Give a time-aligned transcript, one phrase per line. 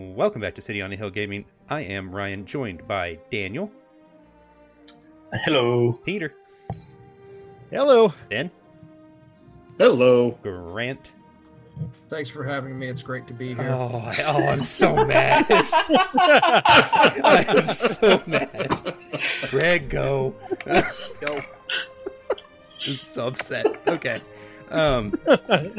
[0.00, 1.46] Welcome back to City on the Hill Gaming.
[1.70, 3.70] I am Ryan, joined by Daniel,
[5.32, 5.94] Hello.
[6.04, 6.34] Peter,
[7.70, 8.12] Hello.
[8.28, 8.50] Ben,
[9.78, 10.32] Hello.
[10.42, 11.12] Grant.
[12.10, 12.88] Thanks for having me.
[12.88, 13.70] It's great to be here.
[13.70, 15.46] Oh, I- oh, I'm so mad.
[17.24, 19.02] I'm so mad.
[19.50, 20.34] Greg, go.
[21.22, 21.38] Go.
[22.30, 23.66] I'm so upset.
[23.88, 24.20] Okay.
[24.70, 25.14] Um,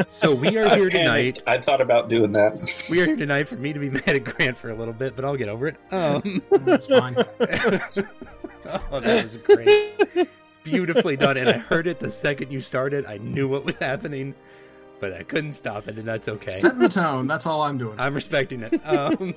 [0.08, 1.42] so we are here tonight.
[1.46, 2.58] I thought about doing that.
[2.90, 5.16] We are here tonight for me to be mad at Grant for a little bit,
[5.16, 5.76] but I'll get over it.
[5.92, 7.16] Um, That's fine.
[7.18, 10.30] oh, that was great.
[10.64, 11.38] Beautifully done.
[11.38, 13.06] And I heard it the second you started.
[13.06, 14.34] I knew what was happening,
[15.00, 16.52] but I couldn't stop it, and that's okay.
[16.52, 17.28] Setting the tone.
[17.28, 18.00] That's all I'm doing.
[18.00, 18.74] I'm respecting it.
[18.88, 19.34] Um,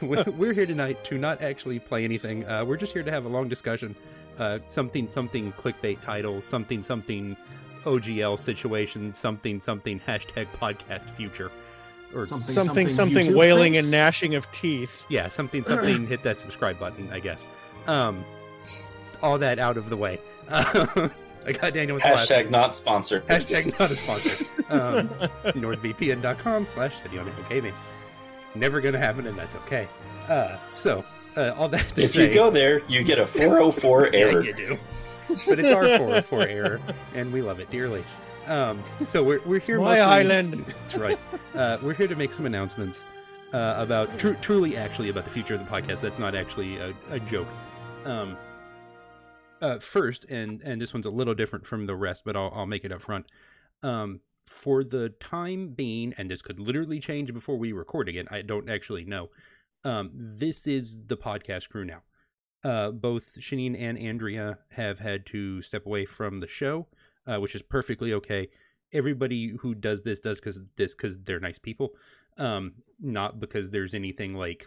[0.00, 2.46] we- we're here tonight to not actually play anything.
[2.48, 3.94] Uh, we're just here to have a long discussion.
[4.38, 7.36] Uh, something, something clickbait title, something, something
[7.84, 11.50] OGL situation, something, something hashtag podcast future.
[12.14, 13.84] Or Something, something, something, YouTube wailing face.
[13.84, 15.04] and gnashing of teeth.
[15.08, 16.06] yeah, something, something.
[16.08, 17.48] hit that subscribe button, I guess.
[17.86, 18.22] Um,
[19.22, 20.20] all that out of the way.
[20.50, 23.26] I got Daniel with the last Hashtag not sponsored.
[23.28, 24.44] Hashtag not a sponsor.
[24.72, 25.08] Um,
[25.54, 27.74] NordVPN.com slash City on Hill Gaming.
[28.54, 29.88] Never going to happen, and that's okay.
[30.28, 31.04] Uh, so,
[31.36, 34.42] uh, all that to If say, you go there, you get a 404 yeah, error.
[34.44, 34.78] you do.
[35.46, 36.80] But it's our 404 error,
[37.14, 38.04] and we love it dearly.
[38.46, 40.64] Um, so we're, we're here My mostly- island.
[40.66, 41.18] That's right.
[41.54, 43.04] Uh, we're here to make some announcements
[43.52, 46.00] uh, about, tru- truly actually about the future of the podcast.
[46.00, 47.46] That's not actually a, a joke.
[48.04, 48.36] Um,
[49.60, 52.66] uh, first, and and this one's a little different from the rest, but I'll I'll
[52.66, 53.26] make it up front.
[53.84, 58.26] Um, for the time being, and this could literally change before we record again.
[58.30, 59.30] I don't actually know.
[59.84, 62.02] Um, this is the podcast crew now.
[62.64, 66.86] Uh, both Shanine and Andrea have had to step away from the show,
[67.26, 68.48] uh, which is perfectly okay.
[68.92, 71.94] Everybody who does this does because this because they're nice people,
[72.38, 74.66] um, not because there's anything like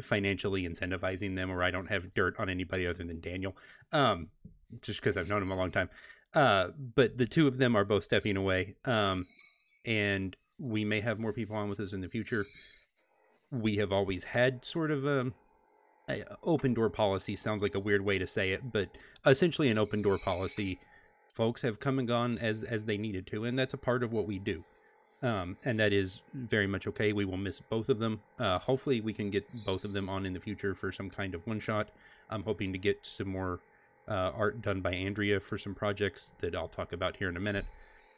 [0.00, 3.56] financially incentivizing them or I don't have dirt on anybody other than Daniel,
[3.92, 4.28] um,
[4.80, 5.90] just because I've known him a long time.
[6.34, 9.26] Uh, but the two of them are both stepping away, um,
[9.84, 12.44] and we may have more people on with us in the future.
[13.50, 15.32] We have always had sort of a, a
[16.42, 17.36] open door policy.
[17.36, 18.88] Sounds like a weird way to say it, but
[19.26, 20.78] essentially an open door policy.
[21.34, 24.12] Folks have come and gone as as they needed to, and that's a part of
[24.12, 24.64] what we do
[25.22, 27.12] um, and that is very much okay.
[27.12, 28.20] We will miss both of them.
[28.38, 31.34] Uh, hopefully, we can get both of them on in the future for some kind
[31.34, 31.90] of one shot.
[32.28, 33.60] I'm hoping to get some more
[34.08, 37.40] uh, art done by Andrea for some projects that I'll talk about here in a
[37.40, 37.66] minute.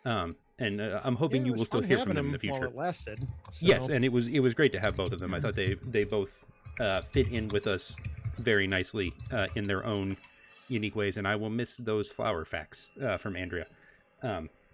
[0.06, 2.54] Um, and uh, I'm hoping Yeah, you will still hear from them in the while
[2.60, 2.66] future.
[2.66, 3.19] it lasted.
[3.22, 3.26] so-
[3.60, 5.34] Yes, and it was it was great to have both of them.
[5.34, 6.44] I thought they they both
[6.81, 7.97] uh, fit in with us
[8.37, 10.16] very nicely uh, in their own
[10.69, 13.66] unique ways, and I will miss those flower facts uh, from Andrea,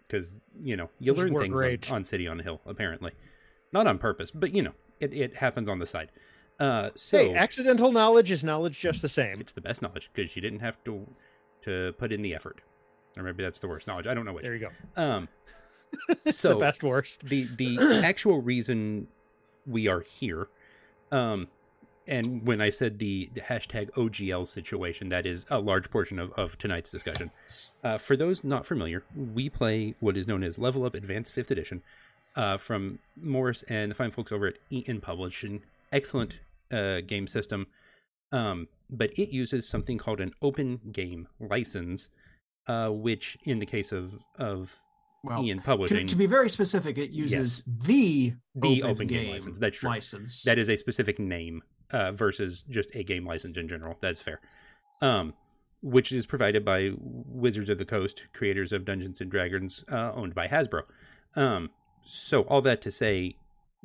[0.07, 3.13] because you know you learn things on, on City on the Hill apparently,
[3.73, 6.11] not on purpose, but you know it, it happens on the side.
[6.59, 9.41] Uh, so hey, accidental knowledge is knowledge just the same.
[9.41, 11.07] it's the best knowledge because you didn't have to
[11.63, 12.61] to put in the effort,
[13.17, 14.07] or maybe that's the worst knowledge.
[14.07, 14.45] I don't know which.
[14.45, 15.03] There you go.
[15.03, 15.29] Um,
[16.31, 17.29] so the best worst.
[17.29, 19.07] the the actual reason
[19.67, 20.49] we are here
[21.13, 21.49] um
[22.07, 26.33] and when i said the, the hashtag ogl situation that is a large portion of,
[26.33, 27.31] of tonight's discussion.
[27.85, 31.51] Uh, for those not familiar we play what is known as level up advanced fifth
[31.51, 31.83] edition
[32.37, 35.63] uh, from morris and the fine folks over at EN publishing.
[35.93, 36.35] Excellent
[36.73, 37.67] uh, game system.
[38.33, 42.09] Um, but it uses something called an open game license
[42.67, 44.79] uh, which in the case of of
[45.23, 49.25] Well, EN to, Publishing to be very specific, it uses the the open, open game,
[49.25, 49.59] game, license.
[49.59, 49.91] That's true.
[49.91, 50.43] license.
[50.45, 53.97] That is a specific name uh, versus just a game license in general.
[54.01, 54.41] That's fair.
[55.03, 55.35] Um,
[55.83, 60.35] which is provided by Wizards of the Coast, creators of Dungeons and Dragons, uh, owned
[60.35, 60.83] by Hasbro.
[61.37, 61.71] Um,
[62.05, 63.37] so all that to say,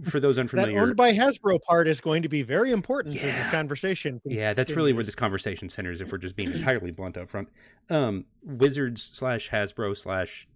[0.03, 3.25] for those unfamiliar, That owned by Hasbro part is going to be very important to
[3.25, 4.19] this conversation.
[4.25, 6.01] yeah, that's really where this conversation centers.
[6.01, 7.47] If we're just being entirely blunt up front,
[7.89, 10.47] um, Wizards slash Hasbro slash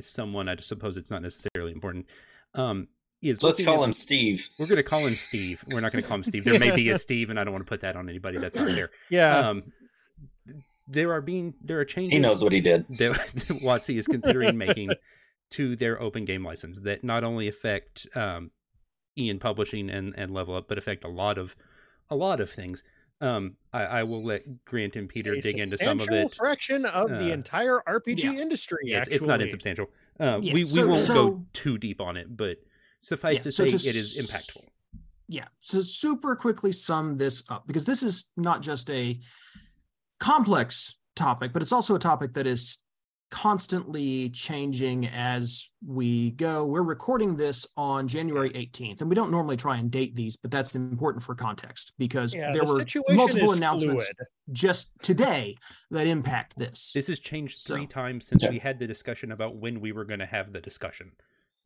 [0.00, 2.06] someone, I suppose it's not necessarily important.
[2.54, 2.88] Um,
[3.22, 4.48] is Let's call at- him Steve.
[4.58, 5.64] We're going to call him Steve.
[5.72, 6.44] We're not going to call him Steve.
[6.44, 8.38] There may be a Steve, and I don't want to put that on anybody.
[8.38, 8.90] That's not fair.
[9.10, 9.72] Yeah, Um,
[10.88, 12.12] there are being there are changes.
[12.12, 12.86] He knows what he did.
[12.98, 13.16] that
[13.64, 14.90] WotC is considering making
[15.50, 18.50] to their open game license that not only affect um,
[19.16, 21.56] EN Publishing and, and Level Up, but affect a lot of
[22.10, 22.82] a lot of things.
[23.20, 26.34] Um, I, I will let Grant and Peter a dig into some of substantial it.
[26.36, 28.32] fraction of the Uh, entire RPG yeah.
[28.32, 28.78] industry.
[28.84, 29.86] Yeah, it's, it's not insubstantial.
[30.20, 32.58] Uh, Yeah, we we so- won't go too deep on it, but
[33.00, 34.68] suffice Yeah, to so say, to it is impactful.
[35.28, 35.46] yeah.
[35.60, 39.18] So super quickly sum this up because this is not just a
[40.20, 42.78] complex topic, but it's also a topic that is
[43.30, 46.64] constantly changing as we go.
[46.64, 50.50] We're recording this on January 18th, and we don't normally try and date these, but
[50.50, 54.28] that's important for context because Yeah, there the were multiple announcements fluid.
[54.52, 55.56] just today
[55.90, 56.92] that impact this.
[56.92, 58.50] This has changed So- three times since Yeah.
[58.50, 61.12] we had the discussion about when we were going to have the discussion.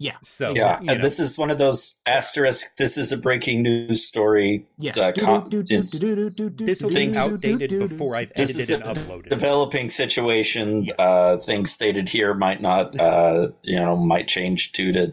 [0.03, 0.87] Yeah, So Yeah, Exactly.
[0.87, 2.77] you and know, this is one of those asterisk.
[2.79, 4.67] This is a breaking news story.
[4.79, 4.97] Yes.
[4.97, 9.29] uh, con- it's this will be Things- outdated before I've This edited is and uploaded.
[9.29, 10.85] developing situation.
[10.85, 10.97] Yes.
[10.99, 15.13] Uh, things stated here might not, uh, you know, might change due to,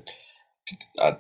[1.00, 1.16] uh,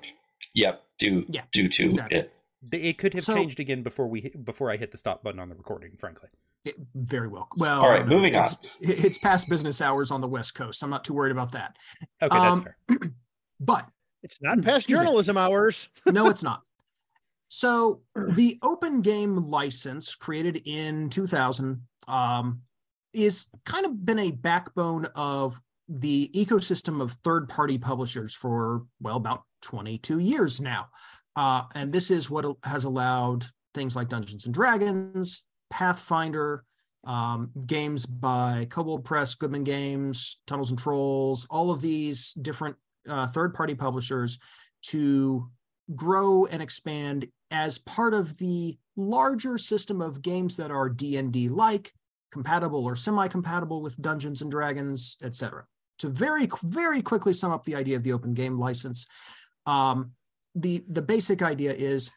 [0.55, 2.19] yep, due Yeah, due to exactly.
[2.19, 2.31] it.
[2.71, 5.49] it could have So- changed again before we before I hit the stop button on
[5.49, 5.91] the recording.
[5.99, 6.29] Frankly,
[6.63, 7.49] It- very well.
[7.57, 8.15] Well, All right, I don't know.
[8.15, 10.81] moving it's, It's, it's past business hours on the West Coast.
[10.83, 11.75] I'm not too worried about that.
[12.21, 13.11] okay, Um, that's fair.
[13.59, 13.87] But
[14.23, 15.05] It's not past Excuse me.
[15.05, 15.89] journalism hours.
[16.05, 16.61] no, it's not.
[17.49, 22.61] So the open game license created in 2000 um,
[23.13, 29.43] is kind of been a backbone of the ecosystem of third-party publishers for well about
[29.61, 30.87] 22 years now,
[31.37, 36.63] uh, and this is what has allowed things like Dungeons and Dragons, Pathfinder,
[37.05, 42.75] um, games by Kobold Press, Goodman Games, Tunnels and Trolls, all of these different
[43.07, 44.39] uh, third-party publishers
[44.83, 45.49] to
[45.95, 51.93] grow and expand as part of the larger system of games that are D&D like
[52.31, 55.65] compatible or semi-compatible with Dungeons and Dragons, etc.
[55.99, 59.07] To very very quickly sum up the idea of the open game license,
[59.65, 60.11] um,
[60.55, 62.11] the the basic idea is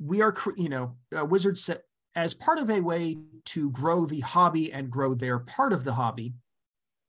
[0.00, 1.74] we are you know uh, Wizards sa-
[2.16, 3.16] as part of a way
[3.46, 6.32] to grow the hobby and grow their part of the hobby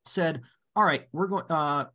[0.06, 0.42] said
[0.76, 1.86] all right we're going uh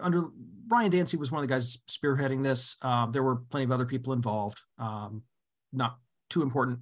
[0.00, 0.28] under
[0.66, 2.76] Brian Dancey was one of the guys spearheading this.
[2.82, 4.60] Um, there were plenty of other people involved.
[4.78, 5.22] Um,
[5.72, 5.98] not
[6.30, 6.80] too important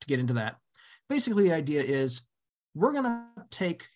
[0.00, 0.56] to get into that.
[1.08, 2.26] Basically, the idea is
[2.74, 3.86] we're going to take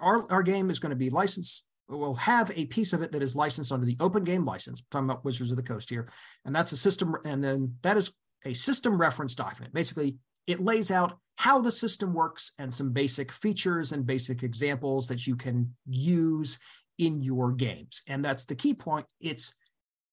[0.00, 1.66] our, our game is going to be licensed.
[1.88, 4.80] We'll have a piece of it that is licensed under the open game license.
[4.80, 6.08] I'm talking about Wizards of the Coast here.
[6.44, 7.14] And that's a system.
[7.24, 9.72] And then that is a system reference document.
[9.72, 10.16] Basically,
[10.46, 15.26] it lays out how the system works and some basic features and basic examples that
[15.26, 16.58] you can use
[16.98, 18.02] in your games.
[18.08, 19.06] And that's the key point.
[19.20, 19.54] It's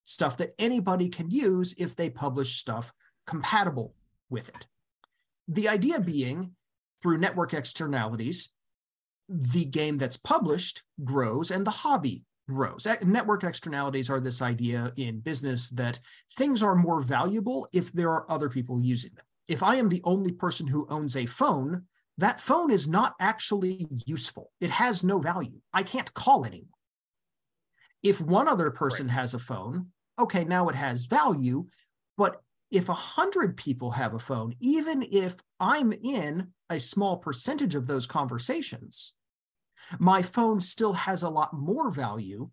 [0.03, 2.91] stuff that anybody can use if they publish stuff
[3.25, 3.95] compatible
[4.29, 4.67] with it.
[5.47, 6.51] The idea being
[7.01, 8.53] through network externalities,
[9.29, 12.87] the game that's published grows and the hobby grows.
[13.03, 15.99] Network externalities are this idea in business that
[16.37, 19.25] things are more valuable if there are other people using them.
[19.47, 21.83] If I am the only person who owns a phone,
[22.17, 24.51] that phone is not actually useful.
[24.61, 25.59] It has no value.
[25.73, 26.67] I can't call anyone.
[28.03, 29.87] If one other person has a phone,
[30.19, 31.65] okay, now it has value.
[32.17, 37.75] But if a hundred people have a phone, even if I'm in a small percentage
[37.75, 39.13] of those conversations,
[39.99, 42.49] my phone still has a lot more value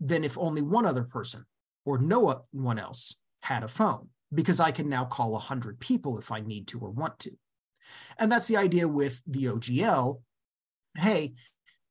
[0.00, 1.44] than if only one other person
[1.84, 6.18] or no one else had a phone, because I can now call a hundred people
[6.18, 7.30] if I need to or want to.
[8.18, 10.20] And that's the idea with the OGL.
[10.96, 11.34] Hey,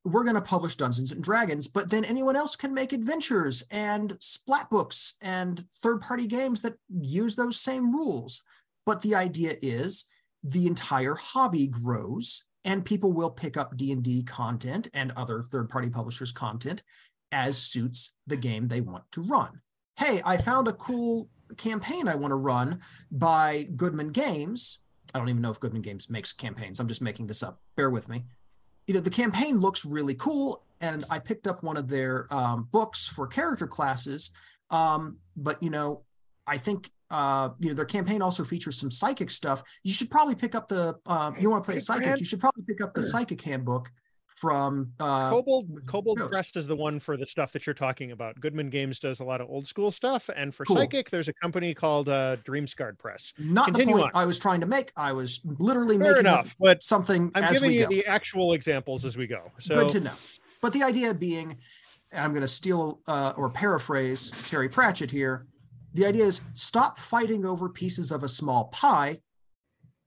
[0.07, 4.15] we're going to publish Dungeons and Dragons, but then anyone else can make adventures and
[4.19, 8.43] splat books and third party games that use those same rules.
[8.85, 10.05] But the idea is
[10.43, 15.89] the entire hobby grows and people will pick up D&D content and other third party
[15.89, 16.83] publishers content
[17.31, 19.61] as suits the game they want to run.
[19.97, 22.79] Hey, I found a cool campaign I want to run
[23.11, 24.79] by Goodman Games.
[25.13, 26.79] I don't even know if Goodman Games makes campaigns.
[26.79, 27.61] I'm just making this up.
[27.75, 28.25] Bear with me
[28.87, 32.67] you know the campaign looks really cool and i picked up one of their um,
[32.71, 34.31] books for character classes.
[34.69, 36.03] Um, but you know
[36.45, 39.63] i think uh, you know their campaign also features some psychic stuff.
[39.83, 42.41] You should probably pick up the uh, you want to play a psychic you should
[42.41, 43.89] probably pick up the psychic handbook
[44.37, 46.31] from uh, Kobold Kobold Ghost.
[46.31, 48.39] Crest is the one for the stuff that you're talking about.
[48.39, 50.77] Goodman Games does a lot of old school stuff, and for Cool.
[50.77, 53.33] Psychic, there's a company called uh, Dreamscarred Press.
[53.39, 54.21] not Continue the point on.
[54.21, 57.51] i was trying to make i was literally Fair making up enough, but something I'm
[57.51, 59.51] giving you go the actual examples as we go.
[59.59, 60.13] So good to know.
[60.61, 61.57] But the idea being,
[62.11, 65.47] and I'm going to steal uh, or paraphrase Terry Pratchett here.
[65.93, 69.21] The idea is stop fighting over pieces of a small pie.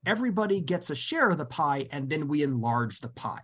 [0.07, 3.41] Everybody gets a share of the pie, and then we enlarge the pie.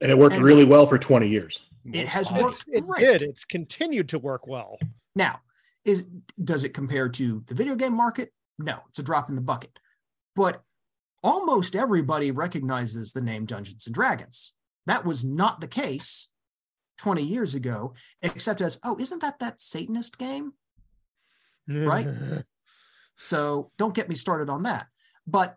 [0.00, 1.60] And it worked And- really well for 20 years.
[1.84, 3.00] It has it, worked it great.
[3.18, 3.22] did.
[3.22, 4.78] It's continued to work well.
[5.14, 5.40] Now,
[5.84, 6.04] is
[6.42, 8.32] does it compare to the video game market?
[8.58, 9.78] No, it's a drop in the bucket.
[10.36, 10.62] But
[11.22, 14.52] almost everybody recognizes the name Dungeons and Dragons.
[14.86, 16.30] That was not the case
[16.98, 20.52] 20 years ago, except as, oh, isn't that that Satanist game?
[21.66, 22.06] Right?
[23.22, 24.86] So don't get me started on that.
[25.26, 25.54] But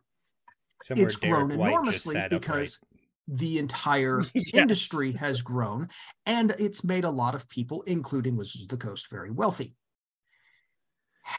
[0.82, 2.78] Somewhere it's Derek grown White enormously sat because
[3.28, 4.50] the entire Yes.
[4.54, 5.90] industry has grown,
[6.26, 9.76] and it's made a lot of people, including Wizards of the Coast, very wealthy.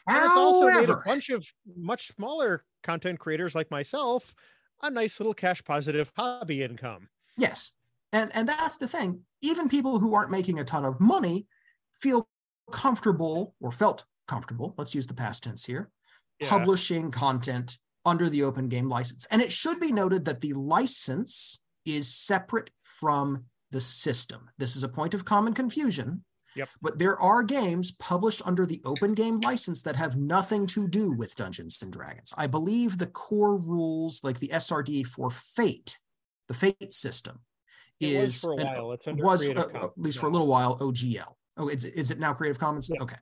[0.07, 1.45] And it's also made a bunch of
[1.77, 4.33] much smaller content creators like myself
[4.81, 7.07] a nice little cash positive hobby income.
[7.37, 7.73] Yes.
[8.11, 9.21] And and that's the thing.
[9.41, 11.47] Even people who aren't making a ton of money
[11.99, 12.27] feel
[12.71, 15.91] comfortable or felt comfortable, let's use the past tense here,
[16.39, 16.49] Yeah.
[16.49, 19.25] publishing content under the open game license.
[19.31, 24.49] And it should be noted that the license is separate from the system.
[24.57, 26.23] This is a point of common confusion.
[26.55, 26.69] Yep.
[26.81, 31.11] But there are games published under the open game license that have nothing to do
[31.11, 32.33] with Dungeons and Dragons.
[32.37, 35.97] I believe the core rules, like the SRD for Fate,
[36.47, 37.39] the Fate system,
[37.99, 38.91] It was is for a an- while.
[38.93, 41.33] It's under was Creative uh, Commons at least for a little while OGL.
[41.57, 42.89] Oh, is, it- is it now Creative Commons?
[42.93, 43.01] Yeah.
[43.03, 43.17] Okay.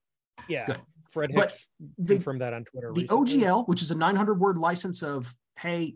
[0.48, 0.66] Yeah.
[0.68, 0.82] good.
[1.10, 1.68] Fred But Hicks
[1.98, 2.92] The, confirmed that on Twitter.
[2.94, 3.42] the recently.
[3.44, 5.96] OGL, which is a 900 word license of, hey,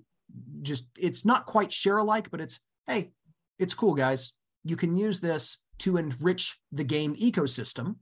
[0.62, 3.12] just it's not quite share alike, but it's, hey,
[3.60, 4.34] it's cool, guys.
[4.64, 7.96] You can use this to enrich the game ecosystem,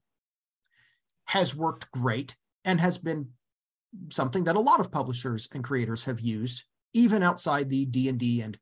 [1.26, 3.30] has worked great and has been
[4.10, 6.64] something that a lot of publishers and creators have used,
[6.94, 8.58] even outside the D&D and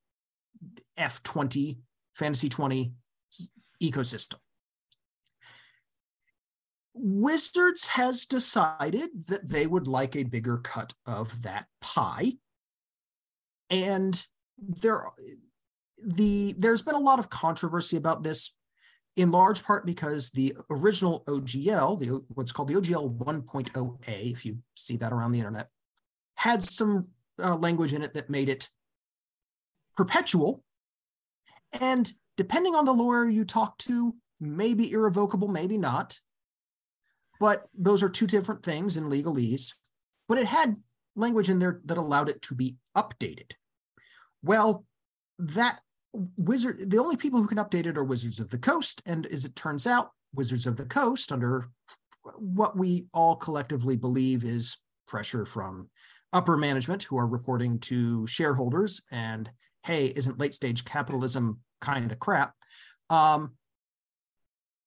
[0.97, 1.79] F20,
[2.15, 2.93] Fantasy 20
[3.81, 4.35] ecosystem.
[6.95, 12.33] Wizards has decided that they would like a bigger cut of that pie.
[13.73, 14.25] And
[14.57, 15.07] there
[16.05, 18.55] the there's been a lot of controversy about this
[19.15, 24.57] in large part because the original OGL, the what's called the OGL 1.0A, if you
[24.75, 25.69] see that around the internet,
[26.35, 27.03] had some
[27.41, 28.69] uh, language in it that made it
[29.95, 30.63] perpetual.
[31.79, 36.19] And depending on the lawyer you talk to, maybe irrevocable, maybe not
[37.43, 39.73] but those are two different things in legalese.
[40.29, 40.77] But it had
[41.15, 43.51] language in there that allowed it to be updated.
[44.43, 44.85] Well,
[45.39, 45.79] that
[46.37, 49.01] wizard, the only people who can update it are Wizards of the Coast.
[49.05, 51.69] And as it turns out, Wizards of the Coast, under
[52.35, 55.89] what we all collectively believe is pressure from
[56.31, 59.49] upper management who are reporting to shareholders and,
[59.83, 62.53] hey, isn't late stage capitalism kind of crap?
[63.09, 63.55] Um,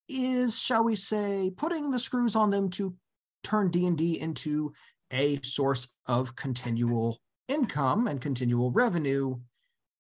[0.09, 2.95] is shall we say putting the screws on them to
[3.43, 4.73] turn d&d into
[5.13, 9.37] a source of continual income and continual revenue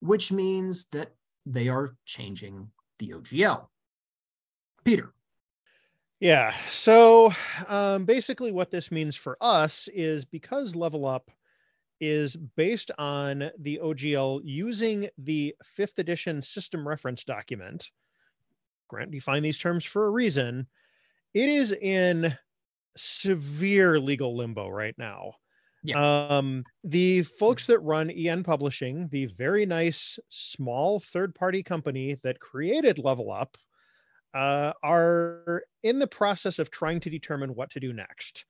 [0.00, 3.68] which means that they are changing the ogl
[4.84, 5.12] peter
[6.18, 6.54] Yeah.
[6.70, 7.32] So
[7.68, 11.30] um, basically, what this means for us is because Level Up
[12.00, 17.90] is based on the OGL using the fifth edition system reference document.
[18.88, 20.66] Grant defined these terms for a reason.
[21.34, 22.36] It is in
[22.96, 25.34] severe legal limbo right now.
[25.94, 32.40] Um, the folks that run EN Publishing, the very nice small third party company that
[32.40, 33.56] created Level Up,
[34.34, 38.44] uh, are in the process of trying to determine what to do next.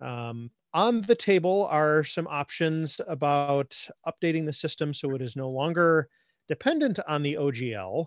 [0.00, 5.50] Um, on the table are some options about updating the system so it is no
[5.50, 6.08] longer
[6.48, 8.06] dependent on the OGL.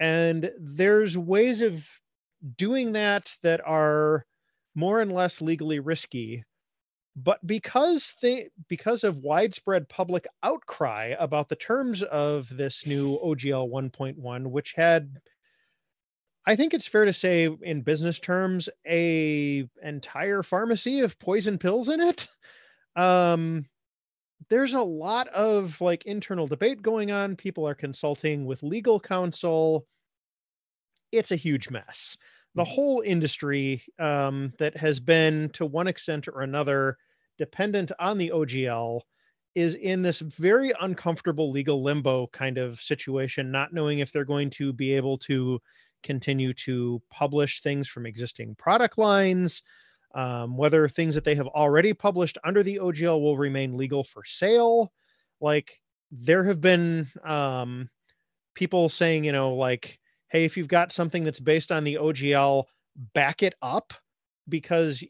[0.00, 1.86] And there's ways of
[2.56, 4.24] doing that that are
[4.74, 6.44] more and less legally risky.
[7.16, 13.68] But because they because of widespread public outcry about the terms of this new OGL
[13.68, 15.20] 1.1, which had
[16.46, 21.88] I think it's fair to say in business terms a entire pharmacy of poison pills
[21.88, 22.28] in it.
[22.96, 23.66] Um
[24.48, 27.36] there's a lot of like internal debate going on.
[27.36, 29.86] People are consulting with legal counsel.
[31.12, 32.16] It's a huge mess.
[32.56, 36.98] The whole industry um, that has been, to one extent or another,
[37.38, 39.00] dependent on the OGL
[39.54, 44.50] is in this very uncomfortable legal limbo kind of situation, not knowing if they're going
[44.50, 45.60] to be able to
[46.02, 49.62] continue to publish things from existing product lines,
[50.14, 54.24] um, whether things that they have already published under the OGL will remain legal for
[54.24, 54.92] sale.
[55.40, 55.80] Like
[56.10, 57.88] there have been um,
[58.54, 59.98] people saying, you know, like,
[60.30, 62.64] hey, if you've got something that's based on the OGL,
[63.14, 63.92] back it up
[64.48, 65.04] because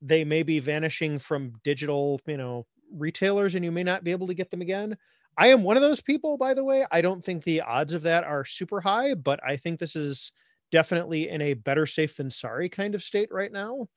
[0.00, 4.26] they may be vanishing from digital, you know, retailers and you may not be able
[4.26, 4.96] to get them again.
[5.36, 6.86] I am one of those people, by the way.
[6.90, 10.32] I don't think the odds of that are super high, but I think this is
[10.72, 13.88] definitely in a better safe than sorry kind of state right now.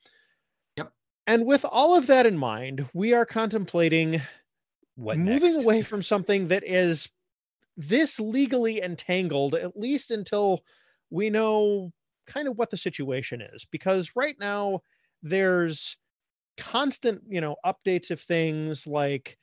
[0.78, 0.92] Yep.
[1.28, 4.22] And with all of that in mind, we are contemplating
[4.96, 5.64] What moving next?
[5.64, 7.10] away from something that is
[7.78, 10.62] this legally entangled, at least until
[11.10, 11.92] we know
[12.28, 13.66] kind of what the situation is.
[13.66, 14.82] Because right now,
[15.22, 15.98] there's
[16.58, 19.38] constant, you know, updates of things like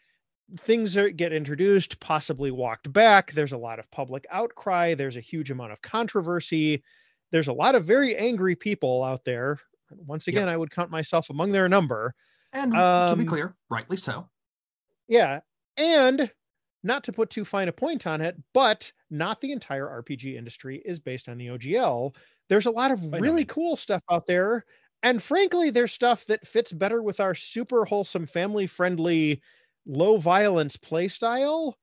[0.59, 3.33] things are, get introduced, possibly walked back.
[3.33, 4.95] There's a lot of public outcry.
[4.95, 6.83] There's a huge amount of controversy.
[7.31, 9.59] There's a lot of very angry people out there.
[9.91, 12.15] Once again, I would count myself among their number.
[12.53, 14.29] And to be Um, clear, rightly so.
[15.09, 15.41] Yeah.
[15.77, 16.31] And
[16.83, 20.83] not to put too fine a point on it, but not the entire RPG industry
[20.85, 22.15] is based on the OGL.
[22.49, 24.65] There's a lot of really cool stuff out there.
[25.03, 29.41] And frankly, there's stuff that fits better with our super wholesome, family friendly,
[29.87, 31.79] low violence play style.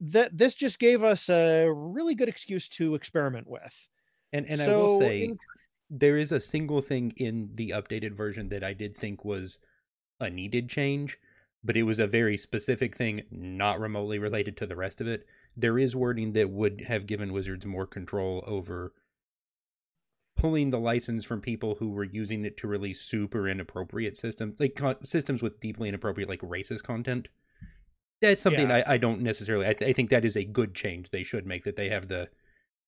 [0.00, 3.88] That this just gave us a really good excuse to experiment with.
[4.32, 5.38] And and I will say in-
[5.90, 9.58] there is a single thing in the updated version that I did think was
[10.20, 11.18] a needed change,
[11.68, 15.26] but it was a very specific thing, not remotely related to the rest of it.
[15.54, 18.94] There is wording that would have given Wizards more control over
[20.34, 24.76] pulling the license from people who were using it to release super inappropriate systems, like
[24.76, 27.28] co- systems with deeply inappropriate, like racist content.
[28.22, 28.84] That's something Yeah.
[28.86, 29.66] I, I don't necessarily.
[29.66, 31.64] I, th- I think that is a good change they should make.
[31.64, 32.30] That they have the,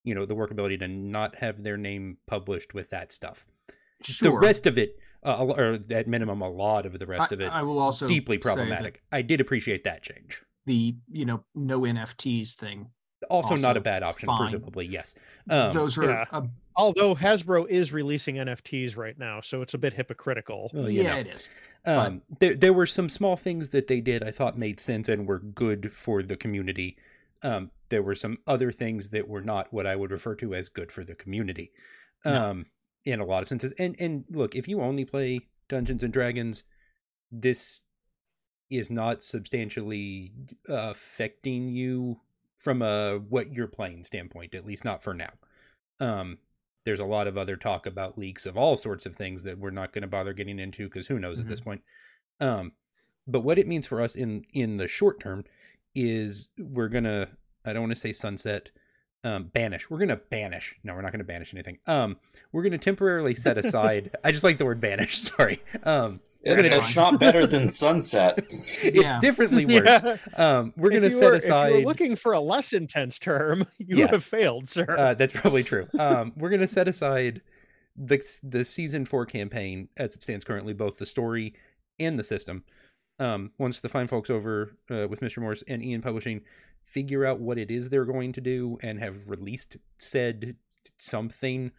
[0.04, 3.44] you know, the workability to not have their name published with that stuff.
[4.02, 4.30] Sure.
[4.30, 7.40] The rest of it, uh, or at minimum, a lot of the rest I, of
[7.40, 9.02] it, I will also deeply problematic.
[9.12, 10.42] I did appreciate that change.
[10.66, 12.90] The you know no NFTs thing.
[13.28, 14.40] Also, not a bad option, fine.
[14.50, 14.86] presumably.
[14.86, 15.14] Yes.
[15.50, 16.24] Um, Those are yeah.
[16.32, 20.70] a- Although Hasbro is releasing NFTs right now, so it's a bit hypocritical.
[20.72, 21.18] well, yeah, know.
[21.18, 21.48] it is.
[21.84, 25.26] Um, there, there were some small things that they did I thought made sense and
[25.26, 26.96] were good for the community.
[27.42, 30.68] Um, there were some other things that were not what I would refer to as
[30.68, 31.72] good for the community,
[32.24, 32.50] No.
[32.50, 32.66] um,
[33.04, 33.72] in a lot of senses.
[33.78, 36.64] And and look, if you only play Dungeons and Dragons,
[37.30, 37.82] this
[38.70, 40.32] is not substantially
[40.68, 42.20] affecting you
[42.56, 45.32] from a what you're playing standpoint, at least not for now.
[45.98, 46.38] Um,
[46.84, 49.70] there's a lot of other talk about leaks of all sorts of things that we're
[49.70, 51.82] not going to bother getting into because who knows at this point.
[52.40, 52.72] Um,
[53.26, 55.44] but what it means for us in in the short term
[55.94, 57.28] is we're gonna
[57.64, 58.70] I don't want to say sunset,
[59.22, 59.90] um, banish.
[59.90, 60.74] We're gonna banish.
[60.82, 61.78] No, we're not gonna banish anything.
[61.86, 62.16] Um,
[62.52, 64.16] we're gonna temporarily set aside.
[64.24, 65.18] I just like the word banish.
[65.22, 65.60] Sorry.
[65.82, 66.14] Um,
[66.44, 66.80] we're It's, gonna.
[66.80, 68.38] it's not better than sunset.
[68.38, 69.20] it's Yeah.
[69.20, 70.02] differently worse.
[70.04, 70.16] Yeah.
[70.36, 71.72] Um, we're If gonna set were- If you aside.
[71.72, 74.10] were looking for a less intense term, you Yes.
[74.10, 74.86] have failed, sir.
[74.88, 75.86] Uh, that's probably true.
[75.98, 77.42] Um, we're going to set aside
[77.96, 81.54] the the season four campaign as it stands currently, both the story
[81.98, 82.64] and the system.
[83.20, 85.38] Um, once the fine folks over uh, with Mr.
[85.38, 86.40] Morse and EN Publishing
[86.82, 90.56] figure out what it is they're going to do and have released said
[90.98, 91.70] something,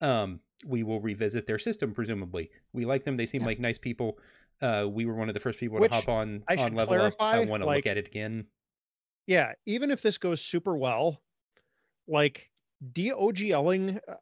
[0.00, 1.92] um, we will revisit their system.
[1.92, 3.48] Presumably, we like them; they seem Yeah.
[3.48, 4.18] like nice people.
[4.62, 6.94] Uh, we were one of the first people Which to hop on I on level
[6.94, 7.14] up.
[7.18, 8.46] I want to like- look at it again.
[9.26, 11.20] yeah, even if this goes super well,
[12.06, 12.50] like
[12.92, 14.14] de-OGLing uh,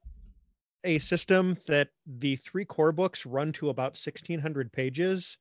[0.84, 5.36] a system that the three core books run to about 1600 pages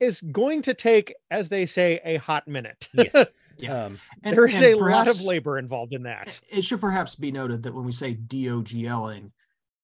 [0.00, 2.88] is going to take, as they say, a hot minute.
[2.92, 3.14] Yes.
[3.58, 3.84] Yeah.
[3.84, 6.40] Um, And- there is and a lot of labor involved in that.
[6.50, 9.32] It should perhaps be noted that when we say DOGLing,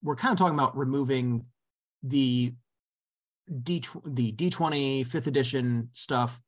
[0.03, 1.45] we're kind of talking about removing
[2.03, 2.55] the
[3.63, 6.41] D the D20 fifth edition stuff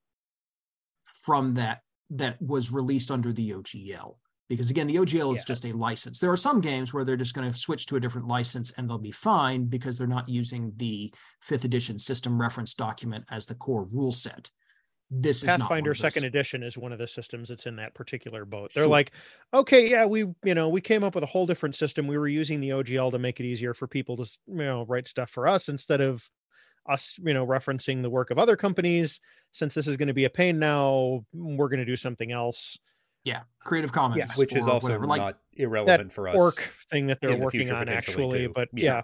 [1.05, 4.15] from that that was released under the OGL.
[4.49, 5.45] Because again, the OGL is Yeah.
[5.47, 6.19] just a license.
[6.21, 8.89] There are some games where they're just going to switch to a different license and
[8.89, 13.55] they'll be fine because they're not using the fifth edition system reference document as the
[13.55, 14.51] core rule set.
[15.11, 15.95] This is not one Pathfinder.
[15.95, 18.73] Second Edition is one of the systems that's in that particular boat.
[18.75, 18.91] They're Sure.
[18.91, 19.13] like,
[19.55, 22.07] okay, yeah, we you know we came up with a whole different system.
[22.07, 25.09] We were using the OGL to make it easier for people to you know write
[25.09, 26.23] stuff for us instead of
[26.91, 29.19] us you know referencing the work of other companies.
[29.53, 32.79] Since this is going to be a pain now, we're going to do something else.
[33.25, 35.07] Yeah, Creative Commons, which is also whatever.
[35.07, 36.37] like not irrelevant for us.
[36.39, 38.53] Orc thing that they're in the working on actually, too.
[38.55, 38.85] but Yeah.
[38.95, 39.03] yeah,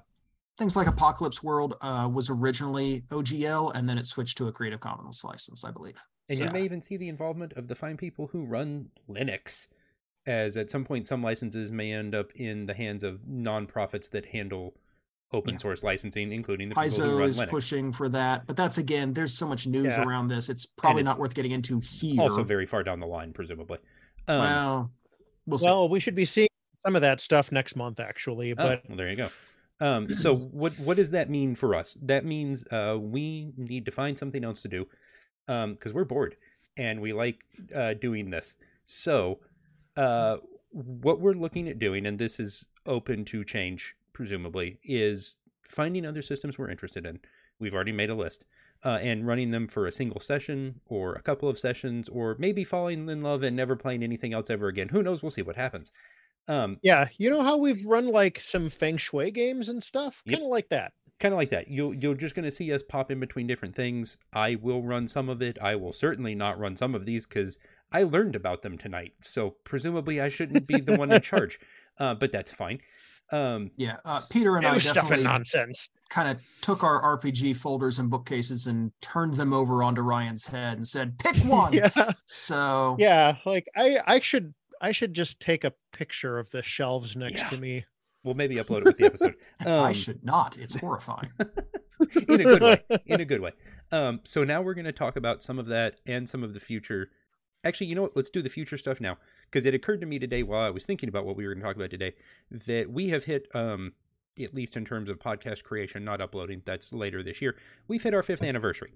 [0.57, 4.81] things like Apocalypse World uh, was originally OGL and then it switched to a Creative
[4.81, 5.97] Commons license, I believe.
[6.29, 9.67] And So- you may even see the involvement of the fine people who run Linux,
[10.27, 14.27] as at some point some licenses may end up in the hands of nonprofits that
[14.27, 14.75] handle
[15.33, 15.59] open Yeah.
[15.59, 17.49] source licensing, including the people who Paizo run is Linux.
[17.49, 20.05] pushing for that, but that's again, there's so much news Yeah.
[20.05, 20.49] around this.
[20.49, 22.23] It's probably it's not worth getting into here.
[22.23, 23.79] Also, very far down the line, presumably.
[24.29, 24.91] Um, well,
[25.47, 25.67] we'll see.
[25.67, 26.49] well, we should be seeing
[26.85, 28.53] some of that stuff next month actually.
[28.53, 29.29] oh, But well, there you go.
[29.81, 31.97] Um, so what what does that mean for us?
[32.03, 34.87] That means uh, we need to find something else to do
[35.47, 36.37] because we're bored
[36.77, 37.39] and we like
[37.75, 38.57] uh, doing this.
[38.87, 39.41] So
[39.97, 40.39] uh,
[40.71, 46.23] what we're looking at doing, and this is open to change, presumably, is finding other
[46.23, 47.21] systems we're interested in.
[47.59, 48.45] We've already made a list.
[48.85, 52.65] Uh, and running them for a single session or a couple of sessions, or maybe
[52.65, 54.91] falling in love and never playing anything else ever again.
[54.91, 55.23] Who knows?
[55.23, 55.91] We'll see what happens.
[56.49, 60.43] Um, yeah, you know how we've run like some feng shui games and stuff, kind
[60.43, 60.93] of like that.
[61.19, 61.69] kind of like that.
[61.69, 64.19] You'll you're just going to see us pop in between different things.
[64.35, 65.57] I will run some of it.
[65.63, 67.59] I will certainly not run some of these because
[67.93, 69.15] I learned about them tonight.
[69.23, 71.59] So presumably I shouldn't be the one in charge.
[71.99, 72.81] Uh, but that's fine.
[73.33, 75.89] Um, Yeah, uh, Peter and I stuff and definitely nonsense.
[76.11, 80.77] kind of took our RPG folders and bookcases and turned them over onto Ryan's head
[80.77, 81.91] and said, "Pick one." Yeah,
[82.27, 83.37] So yeah.
[83.47, 87.49] Like I, I should, I should just take a picture of the shelves next Yeah.
[87.49, 87.85] to me.
[88.23, 89.35] we'll maybe upload it with the episode.
[89.67, 90.57] I Um, should not.
[90.59, 91.31] It's horrifying.
[92.29, 92.83] in a good way.
[93.07, 93.53] In a good way.
[93.93, 96.61] Um, so now we're going to talk about some of that and some of the
[96.61, 97.11] future.
[97.65, 98.17] Actually, you know what?
[98.17, 99.17] Let's do the future stuff now
[99.55, 101.63] because it occurred to me today while I was thinking about what we were going
[101.63, 102.15] to talk about today
[102.51, 103.93] that we have hit, um,
[104.43, 106.63] at least in terms of podcast creation, not uploading.
[106.65, 107.55] That's later this year.
[107.87, 108.91] We've hit our fifth anniversary.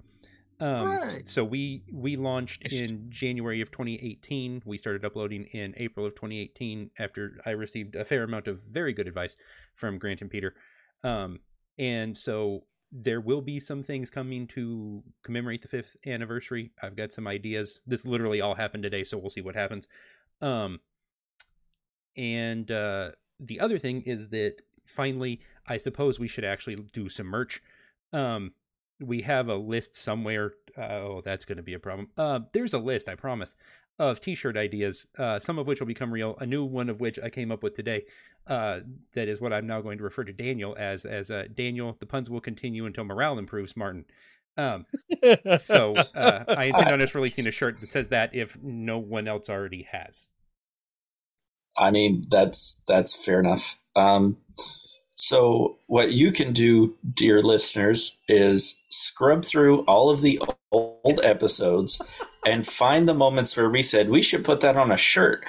[0.58, 4.62] Um, so we we launched in January of 2018.
[4.64, 8.92] We started uploading in April of 2018 after I received a fair amount of very
[8.92, 9.36] good advice
[9.76, 10.56] from Grant and Peter.
[11.04, 11.38] Um,
[11.78, 16.72] and so there will be some things coming to commemorate the fifth anniversary.
[16.82, 17.80] I've got some ideas.
[17.86, 19.86] This literally all happened today, so we'll see what happens.
[20.40, 20.80] Um,
[22.16, 27.26] and uh, the other thing is that finally, I suppose we should actually do some
[27.26, 27.62] merch.
[28.12, 28.52] Um,
[29.00, 30.54] we have a list somewhere.
[30.76, 32.08] Oh, that's going to be a problem.
[32.16, 33.54] Uh, there's a list, I promise,
[33.98, 35.06] of T-shirt ideas.
[35.16, 36.36] Uh, some of which will become real.
[36.40, 38.04] A new one of which I came up with today.
[38.46, 38.80] Uh,
[39.14, 41.04] that is what I'm now going to refer to Daniel as.
[41.04, 43.76] As uh, Daniel, the puns will continue until morale improves.
[43.76, 44.04] Martin.
[44.58, 44.86] Um,
[45.58, 49.28] so uh, I intend on us releasing a shirt that says that if no one
[49.28, 50.26] else already has.
[51.76, 53.78] I mean, that's that's fair enough.
[53.94, 54.38] Um,
[55.08, 60.40] so what you can do, dear listeners, is scrub through all of the
[60.72, 62.00] old episodes
[62.44, 65.44] and find the moments where we said we should put that on a shirt,